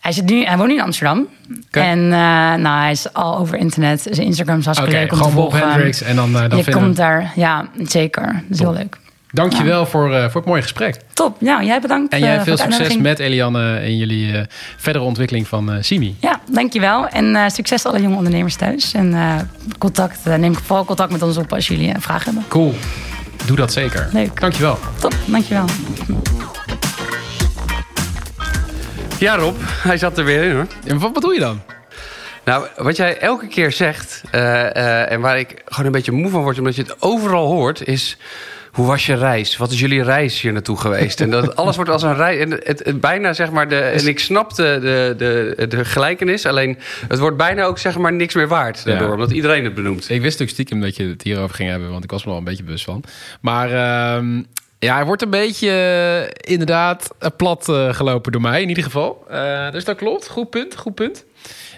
Hij, 0.00 0.12
zit 0.12 0.24
nu, 0.24 0.44
hij 0.44 0.56
woont 0.56 0.68
nu 0.68 0.74
in 0.74 0.82
Amsterdam. 0.82 1.26
En 1.70 1.98
eh, 1.98 2.08
nou, 2.54 2.80
hij 2.80 2.90
is 2.90 3.12
al 3.12 3.38
over 3.38 3.58
internet. 3.58 4.06
Zijn 4.10 4.26
Instagram 4.26 4.58
is 4.58 4.64
hartstikke 4.64 4.96
leuk 4.96 5.10
om 5.12 5.16
gewoon 5.16 5.30
te 5.32 5.36
Bob 5.38 5.50
volgen. 5.50 5.68
Hendricks 5.70 6.02
en 6.02 6.16
dan, 6.16 6.36
eh, 6.36 6.48
dan 6.48 6.58
je 6.58 6.64
komt 6.64 6.84
hem. 6.84 6.94
daar, 6.94 7.32
ja, 7.34 7.68
zeker. 7.82 8.24
Dat 8.32 8.42
is 8.48 8.58
heel 8.58 8.72
leuk. 8.72 8.98
Dankjewel 9.34 9.86
voor, 9.86 10.14
eh, 10.14 10.22
voor 10.24 10.40
het 10.40 10.44
mooie 10.44 10.62
gesprek. 10.62 10.96
Top. 11.12 11.40
Nou, 11.40 11.64
jij 11.64 11.80
bedankt. 11.80 12.12
En 12.12 12.18
eh, 12.18 12.24
jij 12.24 12.36
voor 12.36 12.44
veel 12.44 12.56
succes 12.56 12.96
met 12.96 13.18
Eliane 13.18 13.84
in 13.84 13.96
jullie 13.96 14.32
eh, 14.38 14.42
verdere 14.76 15.04
ontwikkeling 15.04 15.48
van 15.48 15.72
eh, 15.72 15.76
Simi. 15.82 16.16
Ja, 16.20 16.40
dankjewel. 16.50 17.08
En 17.08 17.36
eh, 17.36 17.48
succes 17.48 17.84
alle 17.86 18.02
jonge 18.02 18.16
ondernemers 18.16 18.54
thuis. 18.56 18.92
En 18.94 19.14
eh, 19.14 19.34
contact, 19.78 20.18
eh, 20.26 20.34
neem 20.34 20.54
vooral 20.54 20.84
contact 20.84 21.12
met 21.12 21.22
ons 21.22 21.36
op 21.36 21.52
als 21.52 21.66
jullie 21.66 21.92
eh, 21.92 22.00
vragen 22.00 22.24
hebben. 22.24 22.44
Cool. 22.48 22.74
Doe 23.46 23.56
dat 23.56 23.72
zeker. 23.72 24.08
Leuk. 24.12 24.40
Dankjewel. 24.40 24.78
Top, 25.00 25.14
dankjewel. 25.26 25.64
Ja, 29.18 29.34
Rob, 29.36 29.56
hij 29.62 29.96
zat 29.98 30.18
er 30.18 30.24
weer 30.24 30.42
in 30.42 30.54
hoor. 30.54 30.66
En 30.86 30.98
wat 30.98 31.12
bedoel 31.12 31.32
je 31.32 31.40
dan? 31.40 31.60
Nou, 32.44 32.66
wat 32.76 32.96
jij 32.96 33.18
elke 33.18 33.46
keer 33.46 33.72
zegt, 33.72 34.22
eh, 34.30 34.76
eh, 34.76 35.10
en 35.12 35.20
waar 35.20 35.38
ik 35.38 35.62
gewoon 35.64 35.86
een 35.86 35.92
beetje 35.92 36.12
moe 36.12 36.30
van 36.30 36.42
word, 36.42 36.58
omdat 36.58 36.76
je 36.76 36.82
het 36.82 37.02
overal 37.02 37.46
hoort, 37.46 37.84
is. 37.86 38.16
Hoe 38.72 38.86
was 38.86 39.06
je 39.06 39.14
reis? 39.14 39.56
Wat 39.56 39.70
is 39.70 39.80
jullie 39.80 40.02
reis 40.02 40.40
hier 40.40 40.52
naartoe 40.52 40.76
geweest? 40.76 41.20
En 41.20 41.30
dat 41.30 41.56
alles 41.56 41.76
wordt 41.76 41.90
als 41.90 42.02
een 42.02 42.14
reis. 42.14 42.38
En 42.40 42.50
het, 42.50 42.84
het 42.84 43.00
bijna 43.00 43.32
zeg 43.32 43.50
maar. 43.50 43.68
De, 43.68 43.78
en 43.78 44.06
ik 44.06 44.18
snap 44.18 44.54
de, 44.54 44.78
de, 44.80 45.14
de, 45.56 45.66
de 45.66 45.84
gelijkenis. 45.84 46.46
Alleen 46.46 46.78
het 47.08 47.18
wordt 47.18 47.36
bijna 47.36 47.64
ook 47.64 47.78
zeg 47.78 47.98
maar 47.98 48.12
niks 48.12 48.34
meer 48.34 48.48
waard. 48.48 48.84
Daardoor, 48.84 49.06
Ja. 49.06 49.12
omdat 49.12 49.30
iedereen 49.30 49.64
het 49.64 49.74
benoemt. 49.74 50.02
Ik 50.02 50.08
wist 50.08 50.22
natuurlijk 50.22 50.50
stiekem 50.50 50.80
dat 50.80 50.96
je 50.96 51.08
het 51.08 51.22
hierover 51.22 51.54
ging 51.54 51.70
hebben, 51.70 51.90
want 51.90 52.04
ik 52.04 52.10
was 52.10 52.22
me 52.24 52.28
wel 52.30 52.38
een 52.38 52.44
beetje 52.44 52.64
bewust 52.64 52.84
van. 52.84 53.04
Maar 53.40 53.66
ehm, 53.70 54.42
ja, 54.78 54.94
hij 54.94 55.04
wordt 55.04 55.22
een 55.22 55.30
beetje 55.30 55.70
eh, 55.70 56.52
inderdaad 56.52 57.08
plat 57.36 57.68
eh, 57.68 57.94
gelopen 57.94 58.32
door 58.32 58.40
mij 58.40 58.62
in 58.62 58.68
ieder 58.68 58.84
geval. 58.84 59.24
Eh, 59.28 59.70
dus 59.70 59.84
dat 59.84 59.96
klopt. 59.96 60.28
Goed 60.28 60.50
punt, 60.50 60.76
goed 60.76 60.94
punt. 60.94 61.24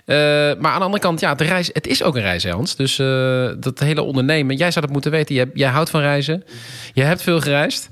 Eh, 0.05 0.17
maar 0.61 0.73
aan 0.73 0.79
de 0.79 0.85
andere 0.85 1.03
kant, 1.03 1.21
ja, 1.21 1.35
de 1.35 1.45
reis, 1.45 1.71
het 1.73 1.87
is 1.87 2.03
ook 2.03 2.17
een 2.17 2.23
reis, 2.23 2.47
Hans. 2.47 2.77
Dus 2.77 2.99
eh, 2.99 3.49
dat 3.57 3.79
hele 3.79 4.03
ondernemen, 4.03 4.57
jij 4.57 4.71
zou 4.71 4.85
dat 4.85 4.95
moeten 4.95 5.11
weten. 5.11 5.35
Jij, 5.35 5.51
jij 5.55 5.69
houdt 5.69 5.91
van 5.91 6.01
reizen. 6.01 6.45
Je 6.93 7.03
hebt 7.03 7.23
veel 7.23 7.41
gereisd. 7.41 7.89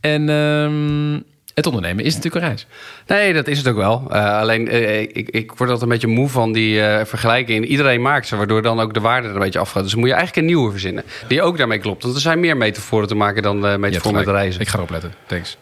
En 0.00 0.28
ehm, 0.28 1.20
het 1.54 1.66
ondernemen 1.66 2.04
is 2.04 2.14
natuurlijk 2.14 2.44
een 2.44 2.48
reis. 2.48 2.66
Nee, 3.06 3.32
dat 3.32 3.46
is 3.46 3.58
het 3.58 3.68
ook 3.68 3.76
wel. 3.76 4.06
Eh, 4.10 4.38
alleen 4.38 4.68
ik, 5.16 5.28
ik 5.28 5.52
word 5.52 5.70
altijd 5.70 5.82
een 5.82 5.88
beetje 5.88 6.06
moe 6.06 6.28
van 6.28 6.52
die 6.52 6.82
eh, 6.82 7.04
vergelijking. 7.04 7.66
Iedereen 7.66 8.02
maakt 8.02 8.26
ze, 8.26 8.36
waardoor 8.36 8.62
dan 8.62 8.80
ook 8.80 8.94
de 8.94 9.00
waarde 9.00 9.28
er 9.28 9.34
een 9.34 9.40
beetje 9.40 9.58
afgaat. 9.58 9.82
Dus 9.82 9.90
dan 9.90 10.00
moet 10.00 10.08
je 10.08 10.14
eigenlijk 10.14 10.46
een 10.46 10.54
nieuwe 10.54 10.70
verzinnen. 10.70 11.04
Die 11.28 11.42
ook 11.42 11.58
daarmee 11.58 11.78
klopt. 11.78 12.02
Want 12.02 12.14
er 12.14 12.20
zijn 12.20 12.40
meer 12.40 12.56
metaforen 12.56 13.08
te 13.08 13.14
maken 13.14 13.42
dan 13.42 13.80
metaforen 13.80 14.18
met 14.18 14.26
reizen. 14.26 14.60
Ik 14.60 14.68
ga 14.68 14.76
erop 14.76 14.90
letten. 14.90 15.14
Thanks. 15.26 15.56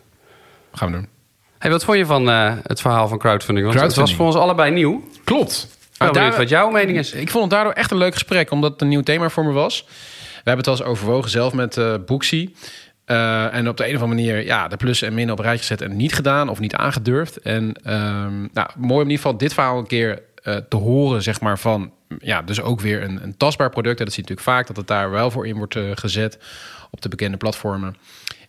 Gaan 0.73 0.91
we 0.91 0.95
doen. 0.95 1.07
Hey, 1.59 1.71
wat 1.71 1.85
vond 1.85 1.99
je 1.99 2.07
van 2.07 2.27
het 2.27 2.81
verhaal 2.81 3.09
van 3.09 3.19
crowdfunding? 3.19 3.67
Want 3.67 3.79
Crowdfunding. 3.79 3.91
het 3.91 3.97
was 3.97 4.15
voor 4.15 4.27
ons 4.27 4.37
allebei 4.37 4.71
nieuw. 4.71 5.09
Klopt. 5.25 5.69
Ben 6.01 6.13
benieuwd 6.13 6.37
wat 6.37 6.49
jouw 6.49 6.71
mening 6.71 6.99
is. 6.99 7.13
Ik 7.13 7.31
vond 7.31 7.45
het 7.45 7.53
daardoor 7.53 7.73
echt 7.73 7.91
een 7.91 7.97
leuk 7.97 8.13
gesprek, 8.13 8.51
omdat 8.51 8.73
het 8.73 8.81
een 8.81 8.89
nieuw 8.89 9.03
thema 9.03 9.29
voor 9.29 9.45
me 9.45 9.53
was. 9.53 9.85
We 9.87 10.51
hebben 10.51 10.57
het 10.57 10.67
al 10.67 10.73
eens 10.73 10.83
overwogen 10.83 11.31
zelf 11.31 11.53
met 11.53 11.77
eh 11.77 11.95
Boeksy. 12.07 12.51
Eh, 13.05 13.55
en 13.55 13.69
op 13.69 13.77
de 13.77 13.89
een 13.89 13.97
of 13.97 14.03
andere 14.03 14.23
manier 14.23 14.45
ja, 14.45 14.69
de 14.69 14.77
plussen 14.77 15.09
en 15.09 15.15
minnen 15.15 15.33
op 15.33 15.39
een 15.39 15.47
rijtje 15.47 15.67
gezet 15.67 15.89
en 15.91 15.97
niet 15.97 16.15
gedaan 16.15 16.49
of 16.49 16.61
niet 16.61 16.75
aangedurfd. 16.75 17.37
En 17.37 17.75
ehm, 17.83 18.41
nou, 18.53 18.69
mooi 18.77 18.95
om 18.95 19.01
in 19.01 19.11
ieder 19.11 19.17
geval 19.17 19.37
dit 19.37 19.55
verhaal 19.55 19.79
een 19.79 19.87
keer 19.87 20.23
eh, 20.43 20.57
te 20.57 20.77
horen, 20.77 21.23
zeg 21.23 21.41
maar, 21.41 21.59
van 21.59 21.93
ja, 22.19 22.43
dus 22.43 22.61
ook 22.61 22.81
weer 22.81 23.03
een, 23.03 23.23
een 23.23 23.37
tastbaar 23.37 23.71
product. 23.71 23.99
En 23.99 24.05
dat 24.05 24.15
zie 24.15 24.25
je 24.25 24.29
natuurlijk 24.31 24.57
vaak, 24.57 24.67
dat 24.67 24.77
het 24.77 24.87
daar 24.87 25.11
wel 25.11 25.31
voor 25.31 25.47
in 25.47 25.57
wordt 25.57 25.79
gezet 25.95 26.39
op 26.91 27.01
de 27.01 27.09
bekende 27.09 27.37
platformen. 27.37 27.97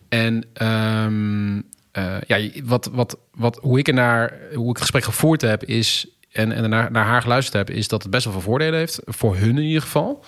En 0.08 0.44
ehm, 0.52 1.60
eh, 1.92 2.20
ja, 2.26 2.62
wat, 2.64 2.90
wat, 2.92 3.18
wat, 3.34 3.58
hoe 3.62 3.78
ik 3.78 3.88
er 3.88 3.94
naar, 3.94 4.38
hoe 4.54 4.62
ik 4.62 4.68
het 4.68 4.80
gesprek 4.80 5.04
gevoerd 5.04 5.40
heb, 5.40 5.64
is 5.64 6.06
en, 6.32 6.52
en 6.52 6.70
naar, 6.70 6.90
naar 6.90 7.04
haar 7.04 7.22
geluisterd 7.22 7.56
heb, 7.66 7.76
is 7.76 7.88
dat 7.88 8.02
het 8.02 8.10
best 8.10 8.24
wel 8.24 8.32
veel 8.32 8.42
voordelen 8.42 8.78
heeft. 8.78 9.00
Voor 9.04 9.36
hun 9.36 9.56
in 9.58 9.64
ieder 9.64 9.82
geval. 9.82 10.24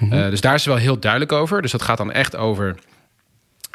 Eh, 0.00 0.30
dus 0.30 0.40
daar 0.40 0.54
is 0.54 0.62
ze 0.62 0.68
wel 0.68 0.78
heel 0.78 0.98
duidelijk 0.98 1.32
over. 1.32 1.62
Dus 1.62 1.72
dat 1.72 1.82
gaat 1.82 1.98
dan 1.98 2.12
echt 2.12 2.36
over 2.36 2.74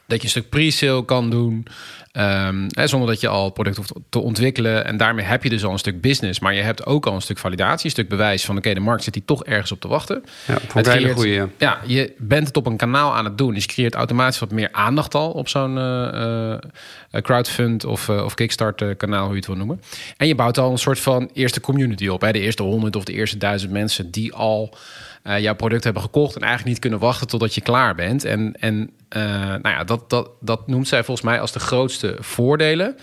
dat 0.10 0.18
je 0.18 0.24
een 0.24 0.30
stuk 0.30 0.50
pre-sale 0.50 1.06
kan 1.06 1.30
doen. 1.30 1.66
ehm, 2.12 2.68
hè, 2.70 2.88
zonder 2.88 3.10
dat 3.10 3.22
je 3.22 3.28
al 3.28 3.44
het 3.46 3.54
product 3.54 3.78
hoeft 3.78 3.94
te 4.10 4.20
ontwikkelen. 4.20 4.86
En 4.86 4.98
daarmee 4.98 5.26
heb 5.26 5.44
je 5.44 5.50
dus 5.50 5.64
al 5.64 5.72
een 5.72 5.80
stuk 5.80 6.02
business. 6.02 6.40
Maar 6.40 6.54
je 6.54 6.62
hebt 6.62 6.86
ook 6.86 7.06
al 7.06 7.14
een 7.14 7.22
stuk 7.22 7.38
validatie. 7.38 7.86
Een 7.86 7.92
stuk 7.92 8.10
bewijs 8.10 8.46
van 8.46 8.58
oké, 8.58 8.74
de 8.74 8.80
markt 8.80 9.04
zit 9.04 9.14
hier 9.16 9.26
toch 9.26 9.44
ergens 9.44 9.72
op 9.72 9.80
te 9.82 9.88
wachten. 9.88 10.24
Ja, 10.48 10.58
een 10.74 10.90
hele 10.90 11.14
goeie, 11.14 11.34
ja. 11.34 11.48
Ja, 11.58 11.80
je 11.86 12.14
bent 12.18 12.48
het 12.48 12.58
op 12.58 12.66
een 12.66 12.78
kanaal 12.78 13.16
aan 13.16 13.26
het 13.26 13.38
doen. 13.38 13.54
Dus 13.54 13.64
je 13.64 13.70
creëert 13.70 13.96
automatisch 13.96 14.40
wat 14.40 14.52
meer 14.52 14.70
aandacht 14.72 15.16
al 15.16 15.32
op 15.32 15.48
zo'n 15.48 15.78
eh, 15.78 17.22
crowdfund 17.22 17.86
of, 17.86 18.10
of 18.10 18.34
Kickstarter 18.34 18.96
kanaal, 18.96 19.24
hoe 19.24 19.32
je 19.32 19.38
het 19.38 19.48
wil 19.48 19.56
noemen. 19.56 19.82
En 20.18 20.28
je 20.28 20.36
bouwt 20.36 20.58
al 20.58 20.72
een 20.72 20.78
soort 20.78 21.00
van 21.00 21.30
eerste 21.34 21.62
community 21.62 22.08
op. 22.08 22.22
Hè? 22.22 22.32
De 22.32 22.40
eerste 22.40 22.64
honderd 22.64 22.96
of 22.96 23.04
de 23.04 23.14
eerste 23.14 23.38
duizend 23.38 23.72
mensen 23.72 24.12
die 24.12 24.34
al 24.34 24.78
eh, 25.24 25.40
jouw 25.40 25.56
product 25.56 25.84
hebben 25.84 26.02
gekocht 26.02 26.36
en 26.36 26.42
eigenlijk 26.42 26.70
niet 26.70 26.80
kunnen 26.80 27.00
wachten 27.00 27.28
totdat 27.28 27.56
je 27.56 27.62
klaar 27.62 27.96
bent. 27.96 28.26
En, 28.26 28.54
en 28.60 28.90
eh, 29.10 29.22
nou 29.48 29.70
ja, 29.70 29.84
dat, 29.84 30.10
dat, 30.10 30.30
dat 30.40 30.68
noemt 30.68 30.88
zij 30.88 31.04
volgens 31.04 31.26
mij 31.26 31.40
als 31.40 31.52
de 31.52 31.60
grootste 31.60 32.18
voordelen. 32.20 32.96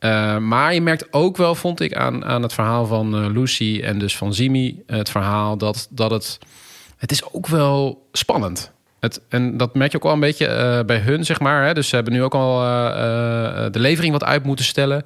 Uh, 0.00 0.38
maar 0.38 0.74
je 0.74 0.80
merkt 0.80 1.12
ook 1.12 1.36
wel, 1.36 1.54
vond 1.54 1.80
ik, 1.80 1.94
aan, 1.94 2.24
aan 2.24 2.42
het 2.42 2.52
verhaal 2.52 2.86
van 2.86 3.32
Lucy 3.32 3.80
en 3.84 3.98
dus 3.98 4.16
van 4.16 4.34
Zimi, 4.34 4.82
het 4.86 5.10
verhaal 5.10 5.56
dat, 5.56 5.86
dat 5.90 6.10
het, 6.10 6.38
het 6.96 7.10
is 7.10 7.32
ook 7.32 7.46
wel 7.46 8.08
spannend. 8.12 8.72
Het, 9.00 9.20
en 9.28 9.56
dat 9.56 9.74
merk 9.74 9.90
je 9.90 9.96
ook 9.96 10.02
wel 10.02 10.12
een 10.12 10.20
beetje 10.20 10.82
bij 10.86 10.98
hun, 10.98 11.24
zeg 11.24 11.40
maar. 11.40 11.66
Hè? 11.66 11.74
Dus 11.74 11.88
ze 11.88 11.94
hebben 11.94 12.12
nu 12.12 12.22
ook 12.22 12.34
al 12.34 12.58
de 13.70 13.78
levering 13.78 14.12
wat 14.12 14.24
uit 14.24 14.44
moeten 14.44 14.64
stellen. 14.64 15.04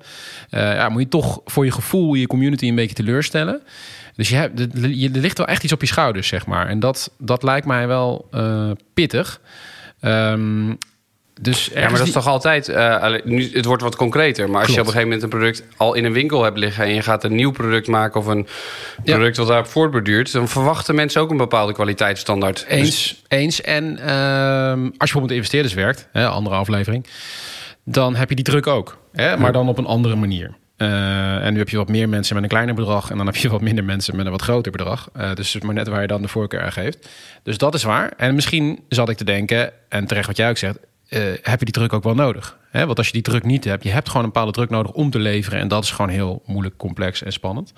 ja, 0.50 0.88
moet 0.88 1.02
je 1.02 1.08
toch 1.08 1.40
voor 1.44 1.64
je 1.64 1.72
gevoel 1.72 2.14
je 2.14 2.26
community 2.26 2.68
een 2.68 2.74
beetje 2.74 2.94
teleurstellen. 2.94 3.62
Dus 4.16 4.28
je 4.28 4.36
hebt, 4.36 4.60
je, 4.72 5.10
er 5.12 5.20
ligt 5.20 5.38
wel 5.38 5.46
echt 5.46 5.64
iets 5.64 5.72
op 5.72 5.80
je 5.80 5.86
schouders, 5.86 6.28
zeg 6.28 6.46
maar. 6.46 6.68
En 6.68 6.80
dat, 6.80 7.10
dat 7.18 7.42
lijkt 7.42 7.66
mij 7.66 7.86
wel 7.86 8.28
pittig. 8.94 9.40
Um, 10.00 10.78
dus 11.40 11.70
ja, 11.74 11.80
maar 11.80 11.98
dat 11.98 12.06
is 12.06 12.12
toch 12.12 12.26
altijd. 12.26 12.68
Uh, 12.68 13.14
nu, 13.24 13.50
het 13.52 13.64
wordt 13.64 13.82
wat 13.82 13.96
concreter. 13.96 14.50
Maar 14.50 14.60
als 14.60 14.72
Klopt. 14.72 14.74
je 14.74 14.80
op 14.80 14.86
een 14.86 14.92
gegeven 14.92 15.08
moment 15.08 15.22
een 15.22 15.38
product 15.38 15.62
al 15.76 15.94
in 15.94 16.04
een 16.04 16.12
winkel 16.12 16.42
hebt 16.42 16.58
liggen. 16.58 16.84
en 16.84 16.94
je 16.94 17.02
gaat 17.02 17.24
een 17.24 17.34
nieuw 17.34 17.50
product 17.50 17.86
maken. 17.86 18.20
of 18.20 18.26
een 18.26 18.46
product 19.04 19.36
ja. 19.36 19.42
wat 19.42 19.50
daarop 19.50 19.66
voortborduurt. 19.66 20.32
dan 20.32 20.48
verwachten 20.48 20.94
mensen 20.94 21.20
ook 21.20 21.30
een 21.30 21.36
bepaalde 21.36 21.72
kwaliteitsstandaard. 21.72 22.64
Eens, 22.68 22.90
dus... 22.90 23.22
eens. 23.28 23.60
En 23.60 23.84
uh, 23.84 23.92
als 23.92 24.80
je 24.82 24.96
bijvoorbeeld 24.98 25.22
met 25.22 25.30
investeerders 25.30 25.74
werkt, 25.74 26.08
hè, 26.12 26.26
andere 26.26 26.56
aflevering. 26.56 27.06
dan 27.84 28.14
heb 28.14 28.28
je 28.28 28.34
die 28.34 28.44
druk 28.44 28.66
ook. 28.66 28.98
Hè, 29.12 29.36
maar 29.36 29.52
dan 29.52 29.68
op 29.68 29.78
een 29.78 29.86
andere 29.86 30.16
manier. 30.16 30.54
Eh, 30.76 31.44
en 31.44 31.52
nu 31.52 31.58
heb 31.58 31.68
je 31.68 31.76
wat 31.76 31.88
meer 31.88 32.08
mensen 32.08 32.34
met 32.34 32.42
een 32.42 32.48
kleiner 32.48 32.74
bedrag. 32.74 33.10
En 33.10 33.16
dan 33.16 33.26
heb 33.26 33.36
je 33.36 33.48
wat 33.48 33.60
minder 33.60 33.84
mensen 33.84 34.16
met 34.16 34.26
een 34.26 34.32
wat 34.32 34.42
groter 34.42 34.72
bedrag. 34.72 35.08
Uh, 35.16 35.22
dus 35.34 35.52
het 35.52 35.62
is 35.62 35.66
maar 35.66 35.74
net 35.74 35.88
waar 35.88 36.00
je 36.00 36.06
dan 36.06 36.22
de 36.22 36.28
voorkeur 36.28 36.62
aan 36.62 36.72
geeft. 36.72 37.08
Dus 37.42 37.58
dat 37.58 37.74
is 37.74 37.82
waar. 37.82 38.12
En 38.16 38.34
misschien 38.34 38.80
zat 38.88 39.08
ik 39.08 39.16
te 39.16 39.24
denken, 39.24 39.72
en 39.88 40.06
terecht 40.06 40.26
wat 40.26 40.36
jij 40.36 40.48
ook 40.48 40.56
zegt, 40.56 40.78
uh, 41.08 41.20
heb 41.42 41.58
je 41.58 41.64
die 41.64 41.74
druk 41.74 41.92
ook 41.92 42.02
wel 42.02 42.14
nodig? 42.14 42.58
Hè? 42.70 42.86
Want 42.86 42.98
als 42.98 43.06
je 43.06 43.12
die 43.12 43.22
druk 43.22 43.44
niet 43.44 43.64
hebt, 43.64 43.82
je 43.82 43.90
hebt 43.90 44.08
gewoon 44.08 44.22
een 44.22 44.32
bepaalde 44.32 44.52
druk 44.52 44.70
nodig 44.70 44.92
om 44.92 45.10
te 45.10 45.18
leveren. 45.18 45.58
En 45.58 45.68
dat 45.68 45.84
is 45.84 45.90
gewoon 45.90 46.10
heel 46.10 46.42
moeilijk, 46.46 46.76
complex 46.76 47.22
en 47.22 47.32
spannend. 47.32 47.72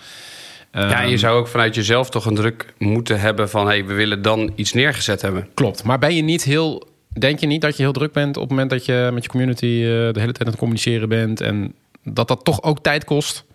Ja, 0.73 1.03
je 1.03 1.19
zou 1.19 1.39
ook 1.39 1.49
vanuit 1.49 1.75
jezelf 1.75 2.11
toch 2.11 2.27
een 2.27 2.35
druk 2.35 2.75
moeten 2.79 3.21
hebben 3.21 3.51
van... 3.51 3.67
hey, 3.67 3.85
we 3.85 3.95
willen 3.95 4.23
dan 4.23 4.53
iets 4.55 4.73
neergezet 4.73 5.23
hebben. 5.23 5.49
Klopt, 5.55 5.85
maar 5.85 5.99
ben 5.99 6.15
je 6.15 6.23
niet 6.23 6.45
heel... 6.45 6.89
Denk 7.19 7.39
je 7.39 7.47
niet 7.47 7.61
dat 7.61 7.77
je 7.77 7.83
heel 7.83 7.93
druk 7.93 8.13
bent 8.13 8.37
op 8.37 8.43
het 8.43 8.51
moment 8.51 8.71
dat 8.71 8.85
je 8.85 9.11
met 9.13 9.23
je 9.23 9.29
community 9.29 9.67
de 9.67 10.11
hele 10.13 10.13
tijd 10.13 10.41
aan 10.41 10.47
het 10.47 10.57
communiceren 10.57 11.09
bent... 11.09 11.41
en 11.41 11.75
dat 12.13 12.29
dat 12.29 12.45
toch 12.45 12.63
ook 12.63 12.83
tijd 12.83 13.05
kost? 13.05 13.47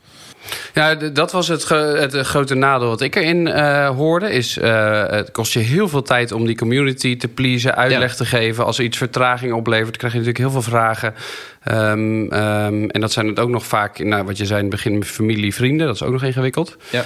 Ja, 0.74 0.96
dat 0.96 1.32
was 1.32 1.48
het, 1.48 1.70
het 1.70 2.16
grote 2.16 2.56
nadeel 2.56 2.88
wat 2.88 3.02
ik 3.02 3.16
erin 3.16 3.48
uh, 3.48 3.90
hoorde. 3.90 4.32
Is, 4.32 4.58
uh, 4.58 5.08
het 5.08 5.32
kost 5.32 5.54
je 5.54 5.60
heel 5.60 5.90
veel 5.90 6.02
tijd 6.02 6.32
om 6.32 6.46
die 6.46 6.56
community 6.56 7.18
te 7.18 7.28
pleasen, 7.28 7.76
uitleg 7.76 8.10
ja. 8.10 8.16
te 8.16 8.26
geven. 8.26 8.66
Als 8.66 8.78
er 8.78 8.84
iets 8.84 8.98
vertraging 8.98 9.54
oplevert, 9.54 9.98
krijg 9.98 10.14
je 10.14 10.20
natuurlijk 10.20 10.46
heel 10.46 10.62
veel 10.62 10.72
vragen. 10.72 11.14
Um, 11.72 12.34
um, 12.34 12.90
en 12.90 13.02
dat 13.02 13.12
zijn 13.12 13.28
het 13.28 13.40
ook 13.40 13.50
nog 13.50 13.66
vaak, 13.66 14.00
nou, 14.00 14.24
wat 14.24 14.38
je 14.38 14.46
zei 14.46 14.60
in 14.60 14.66
het 14.66 14.76
begin, 14.76 15.04
familie, 15.04 15.54
vrienden. 15.54 15.88
Dat 15.88 15.96
is 15.96 16.04
ook 16.04 16.12
nog 16.12 16.24
ingewikkeld. 16.24 16.78
Ja. 16.90 17.04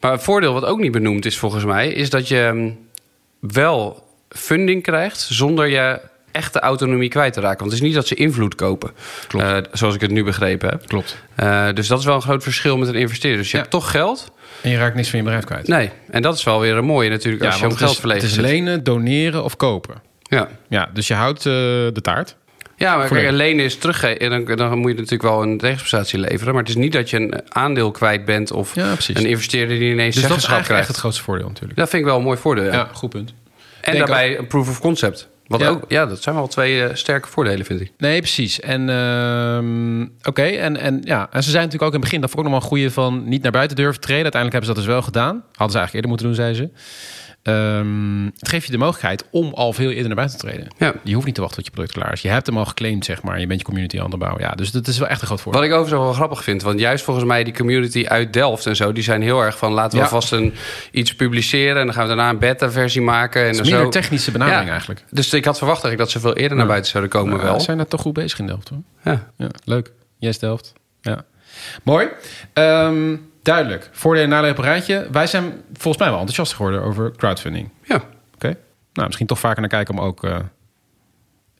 Maar 0.00 0.12
het 0.12 0.22
voordeel 0.22 0.52
wat 0.52 0.64
ook 0.64 0.78
niet 0.78 0.92
benoemd 0.92 1.26
is 1.26 1.38
volgens 1.38 1.64
mij... 1.64 1.88
is 1.88 2.10
dat 2.10 2.28
je 2.28 2.72
wel 3.40 4.06
funding 4.28 4.82
krijgt 4.82 5.20
zonder 5.20 5.66
je 5.66 6.00
echte 6.32 6.60
autonomie 6.60 7.08
kwijt 7.08 7.32
te 7.32 7.40
raken. 7.40 7.58
Want 7.58 7.70
het 7.70 7.80
is 7.80 7.86
niet 7.86 7.96
dat 7.96 8.06
ze 8.06 8.14
invloed 8.14 8.54
kopen. 8.54 8.90
Uh, 9.36 9.56
zoals 9.72 9.94
ik 9.94 10.00
het 10.00 10.10
nu 10.10 10.24
begrepen 10.24 10.68
heb. 10.68 10.86
Klopt. 10.86 11.16
Uh, 11.40 11.68
dus 11.74 11.86
dat 11.86 11.98
is 11.98 12.04
wel 12.04 12.14
een 12.14 12.22
groot 12.22 12.42
verschil 12.42 12.76
met 12.76 12.88
een 12.88 12.94
investeerder. 12.94 13.38
Dus 13.38 13.50
je 13.50 13.56
ja. 13.56 13.62
hebt 13.62 13.74
toch 13.74 13.90
geld. 13.90 14.32
En 14.60 14.70
je 14.70 14.76
raakt 14.76 14.94
niks 14.94 15.08
van 15.08 15.18
je 15.18 15.24
bedrijf 15.24 15.44
kwijt. 15.44 15.68
Nee, 15.68 15.90
en 16.10 16.22
dat 16.22 16.36
is 16.36 16.44
wel 16.44 16.60
weer 16.60 16.76
een 16.76 16.84
mooie 16.84 17.10
natuurlijk 17.10 17.44
als 17.44 17.60
je 17.60 17.66
om 17.66 17.76
geld 17.76 17.98
verlegt. 17.98 18.22
Het 18.22 18.30
is 18.30 18.36
lenen, 18.36 18.84
doneren 18.84 19.44
of 19.44 19.56
kopen. 19.56 20.02
Ja. 20.22 20.48
ja 20.68 20.90
dus 20.92 21.08
je 21.08 21.14
houdt 21.14 21.38
uh, 21.38 21.52
de 21.52 22.00
taart. 22.02 22.36
Ja, 22.76 22.96
maar 22.96 23.08
kijk, 23.08 23.30
lenen 23.30 23.64
is 23.64 23.76
teruggeven. 23.76 24.30
Dan, 24.30 24.56
dan 24.56 24.78
moet 24.78 24.90
je 24.90 24.96
natuurlijk 24.96 25.22
wel 25.22 25.42
een 25.42 25.58
tegenprestatie 25.58 26.18
leveren. 26.18 26.54
Maar 26.54 26.62
het 26.62 26.68
is 26.68 26.76
niet 26.76 26.92
dat 26.92 27.10
je 27.10 27.16
een 27.16 27.40
aandeel 27.48 27.90
kwijt 27.90 28.24
bent... 28.24 28.52
of 28.52 28.74
ja, 28.74 28.96
een 29.14 29.26
investeerder 29.26 29.78
die 29.78 29.92
ineens 29.92 30.14
dus 30.14 30.26
dat 30.26 30.36
is 30.36 30.44
krijgt. 30.44 30.88
het 30.88 30.96
grootste 30.96 31.22
voordeel 31.22 31.46
natuurlijk. 31.46 31.78
Dat 31.78 31.88
vind 31.88 32.02
ik 32.02 32.08
wel 32.08 32.18
een 32.18 32.24
mooi 32.24 32.38
voordeel, 32.38 32.64
ja. 32.64 32.72
ja 32.72 32.88
goed 32.92 33.10
punt. 33.10 33.34
En 33.80 33.92
Denk 33.92 34.06
daarbij 34.06 34.32
ook. 34.32 34.38
een 34.38 34.46
proof 34.46 34.68
of 34.68 34.80
concept. 34.80 35.28
Wat 35.50 35.60
ja. 35.60 35.68
ook, 35.68 35.84
ja, 35.88 36.06
dat 36.06 36.22
zijn 36.22 36.34
wel 36.34 36.46
twee 36.46 36.76
uh, 36.76 36.88
sterke 36.92 37.28
voordelen, 37.28 37.66
vind 37.66 37.80
ik. 37.80 37.92
Nee, 37.98 38.18
precies. 38.18 38.60
En 38.60 38.88
uh, 38.88 40.08
oké, 40.18 40.28
okay. 40.28 40.58
en, 40.58 40.76
en 40.76 41.00
ja, 41.04 41.28
en 41.30 41.42
ze 41.42 41.50
zijn 41.50 41.64
natuurlijk 41.64 41.82
ook 41.82 41.94
in 41.94 42.00
het 42.00 42.10
begin, 42.10 42.22
ik 42.40 42.50
nog 42.50 42.52
wel 42.52 42.62
een 42.62 42.68
goede 42.76 42.90
van 42.90 43.28
niet 43.28 43.42
naar 43.42 43.52
buiten 43.52 43.76
durven 43.76 44.00
treden. 44.00 44.22
Uiteindelijk 44.22 44.64
hebben 44.64 44.76
ze 44.76 44.80
dat 44.80 44.84
dus 44.84 44.94
wel 44.94 45.02
gedaan. 45.02 45.44
Hadden 45.52 45.70
ze 45.70 45.78
eigenlijk 45.78 45.94
eerder 45.94 46.08
moeten 46.08 46.26
doen, 46.26 46.34
zei 46.34 46.54
ze. 46.54 46.70
Um, 47.42 48.24
het 48.38 48.48
geeft 48.48 48.66
je 48.66 48.72
de 48.72 48.78
mogelijkheid 48.78 49.24
om 49.30 49.54
al 49.54 49.72
veel 49.72 49.90
eerder 49.90 50.06
naar 50.06 50.16
buiten 50.16 50.38
te 50.38 50.46
treden. 50.46 50.68
Ja. 50.78 50.94
Je 51.04 51.14
hoeft 51.14 51.26
niet 51.26 51.34
te 51.34 51.40
wachten 51.40 51.58
tot 51.58 51.66
je 51.66 51.72
product 51.72 51.98
klaar 51.98 52.12
is. 52.12 52.22
Je 52.22 52.28
hebt 52.28 52.46
hem 52.46 52.58
al 52.58 52.64
geclaimd, 52.64 53.04
zeg 53.04 53.22
maar. 53.22 53.40
Je 53.40 53.46
bent 53.46 53.60
je 53.60 53.66
community 53.66 54.00
aan 54.00 54.10
het 54.10 54.18
bouwen. 54.18 54.42
Ja, 54.42 54.50
dus 54.50 54.70
dat 54.70 54.86
is 54.86 54.98
wel 54.98 55.08
echt 55.08 55.20
een 55.20 55.26
groot 55.26 55.40
voordeel. 55.40 55.60
Wat 55.60 55.70
ik 55.70 55.76
overigens 55.76 56.04
wel 56.04 56.14
grappig 56.14 56.44
vind, 56.44 56.62
want 56.62 56.80
juist 56.80 57.04
volgens 57.04 57.26
mij 57.26 57.44
die 57.44 57.54
community 57.54 58.04
uit 58.08 58.32
Delft 58.32 58.66
en 58.66 58.76
zo, 58.76 58.92
die 58.92 59.02
zijn 59.02 59.22
heel 59.22 59.40
erg 59.40 59.58
van 59.58 59.72
laten 59.72 59.98
we 59.98 60.04
ja. 60.04 60.10
vast 60.10 60.32
een, 60.32 60.54
iets 60.90 61.14
publiceren 61.14 61.76
en 61.76 61.84
dan 61.84 61.94
gaan 61.94 62.02
we 62.02 62.08
daarna 62.08 62.30
een 62.30 62.38
beta-versie 62.38 63.02
maken. 63.02 63.42
En 63.42 63.48
het 63.48 63.60
is 63.60 63.68
zo. 63.68 63.76
meer 63.76 63.84
een 63.84 63.90
technische 63.90 64.30
benadering 64.30 64.64
ja. 64.64 64.70
eigenlijk. 64.70 65.04
Dus 65.10 65.32
ik 65.32 65.44
had 65.44 65.58
verwacht 65.58 65.82
dat, 65.82 65.92
ik 65.92 65.98
dat 65.98 66.10
ze 66.10 66.20
veel 66.20 66.36
eerder 66.36 66.56
naar 66.56 66.66
buiten 66.66 66.90
zouden 66.90 67.12
komen. 67.12 67.32
Nou, 67.32 67.42
wel. 67.42 67.58
Ze 67.58 67.64
zijn 67.64 67.76
daar 67.76 67.86
toch 67.86 68.00
goed 68.00 68.12
bezig 68.12 68.38
in 68.38 68.46
Delft 68.46 68.68
hoor. 68.68 68.82
Ja. 69.04 69.30
ja 69.36 69.48
leuk. 69.64 69.92
Yes, 70.18 70.38
Delft. 70.38 70.72
Ja. 71.00 71.24
Mooi. 71.82 72.08
Um, 72.54 73.29
Duidelijk. 73.50 73.88
Voordelen 73.92 74.24
en 74.24 74.30
nadelen 74.30 74.56
op 74.56 74.58
een 74.58 74.70
rijtje. 74.70 75.08
Wij 75.10 75.26
zijn 75.26 75.44
volgens 75.72 75.98
mij 75.98 76.08
wel 76.08 76.18
enthousiast 76.18 76.54
geworden 76.54 76.82
over 76.82 77.12
crowdfunding. 77.16 77.68
Ja. 77.84 77.94
Oké. 77.94 78.04
Okay. 78.34 78.56
Nou, 78.92 79.06
misschien 79.06 79.26
toch 79.26 79.38
vaker 79.38 79.60
naar 79.60 79.70
kijken 79.70 79.98
om 79.98 80.00
ook 80.00 80.24
uh, 80.24 80.36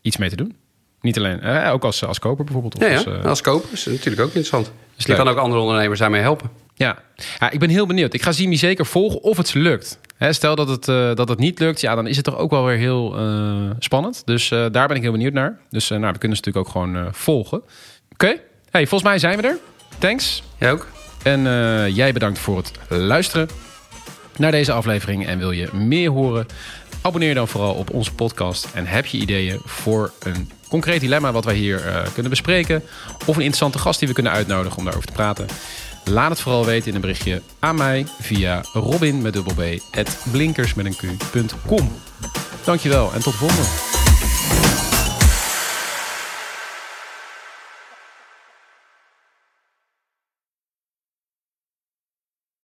iets 0.00 0.16
mee 0.16 0.28
te 0.28 0.36
doen. 0.36 0.56
Niet 1.00 1.18
alleen, 1.18 1.40
uh, 1.42 1.72
ook 1.72 1.84
als, 1.84 2.04
als 2.04 2.18
koper 2.18 2.44
bijvoorbeeld. 2.44 2.74
Of 2.74 2.80
ja, 2.80 2.88
ja. 2.88 2.96
Als, 2.96 3.06
uh, 3.06 3.24
als 3.24 3.40
koper 3.40 3.72
is 3.72 3.84
natuurlijk 3.84 4.20
ook 4.20 4.26
interessant. 4.26 4.72
Dus 4.96 5.04
je 5.04 5.14
kan 5.14 5.28
ook 5.28 5.36
andere 5.36 5.60
ondernemers 5.60 5.98
daarmee 5.98 6.20
helpen. 6.20 6.50
Ja. 6.74 6.98
ja, 7.38 7.50
ik 7.50 7.58
ben 7.58 7.68
heel 7.68 7.86
benieuwd. 7.86 8.14
Ik 8.14 8.22
ga 8.22 8.32
Zimi 8.32 8.56
zeker 8.56 8.86
volgen 8.86 9.22
of 9.22 9.36
het 9.36 9.48
ze 9.48 9.58
lukt. 9.58 9.98
Hè, 10.16 10.32
stel 10.32 10.54
dat 10.54 10.68
het, 10.68 10.88
uh, 10.88 11.14
dat 11.14 11.28
het 11.28 11.38
niet 11.38 11.58
lukt, 11.58 11.80
ja, 11.80 11.94
dan 11.94 12.06
is 12.06 12.16
het 12.16 12.24
toch 12.24 12.36
ook 12.36 12.50
wel 12.50 12.64
weer 12.64 12.76
heel 12.76 13.20
uh, 13.20 13.70
spannend. 13.78 14.22
Dus 14.24 14.50
uh, 14.50 14.66
daar 14.72 14.86
ben 14.86 14.96
ik 14.96 15.02
heel 15.02 15.12
benieuwd 15.12 15.32
naar. 15.32 15.58
Dus 15.70 15.88
nou, 15.88 16.12
we 16.12 16.18
kunnen 16.18 16.36
ze 16.36 16.42
natuurlijk 16.44 16.56
ook 16.56 16.68
gewoon 16.68 17.08
volgen. 17.14 17.58
Oké, 17.58 17.66
okay. 18.12 18.40
hey, 18.70 18.86
volgens 18.86 19.10
mij 19.10 19.18
zijn 19.18 19.40
we 19.40 19.46
er. 19.46 19.56
Thanks. 19.98 20.42
Jij 20.58 20.72
ook. 20.72 20.86
En 21.22 21.46
uh, 21.46 21.88
jij 21.88 22.12
bedankt 22.12 22.38
voor 22.38 22.56
het 22.56 22.72
luisteren 22.88 23.48
naar 24.36 24.50
deze 24.50 24.72
aflevering. 24.72 25.26
En 25.26 25.38
wil 25.38 25.50
je 25.50 25.68
meer 25.72 26.10
horen? 26.10 26.46
Abonneer 27.02 27.34
dan 27.34 27.48
vooral 27.48 27.74
op 27.74 27.90
onze 27.90 28.12
podcast. 28.12 28.68
En 28.74 28.86
heb 28.86 29.06
je 29.06 29.18
ideeën 29.18 29.60
voor 29.64 30.12
een 30.18 30.50
concreet 30.68 31.00
dilemma 31.00 31.32
wat 31.32 31.44
wij 31.44 31.54
hier 31.54 31.86
uh, 31.86 32.02
kunnen 32.12 32.30
bespreken? 32.30 32.82
Of 33.26 33.26
een 33.26 33.42
interessante 33.42 33.78
gast 33.78 33.98
die 33.98 34.08
we 34.08 34.14
kunnen 34.14 34.32
uitnodigen 34.32 34.78
om 34.78 34.84
daarover 34.84 35.08
te 35.08 35.14
praten? 35.14 35.46
Laat 36.04 36.30
het 36.30 36.40
vooral 36.40 36.64
weten 36.64 36.88
in 36.88 36.94
een 36.94 37.00
berichtje 37.00 37.42
aan 37.58 37.76
mij 37.76 38.06
via 38.20 38.60
robin 38.72 39.22
met 39.22 39.32
dubbel 39.32 39.54
b, 39.54 39.62
blinkers 40.30 40.74
met 40.74 40.86
een. 40.86 41.18
Dankjewel 42.64 43.12
en 43.12 43.20
tot 43.20 43.32
de 43.32 43.38
volgende. 43.38 43.89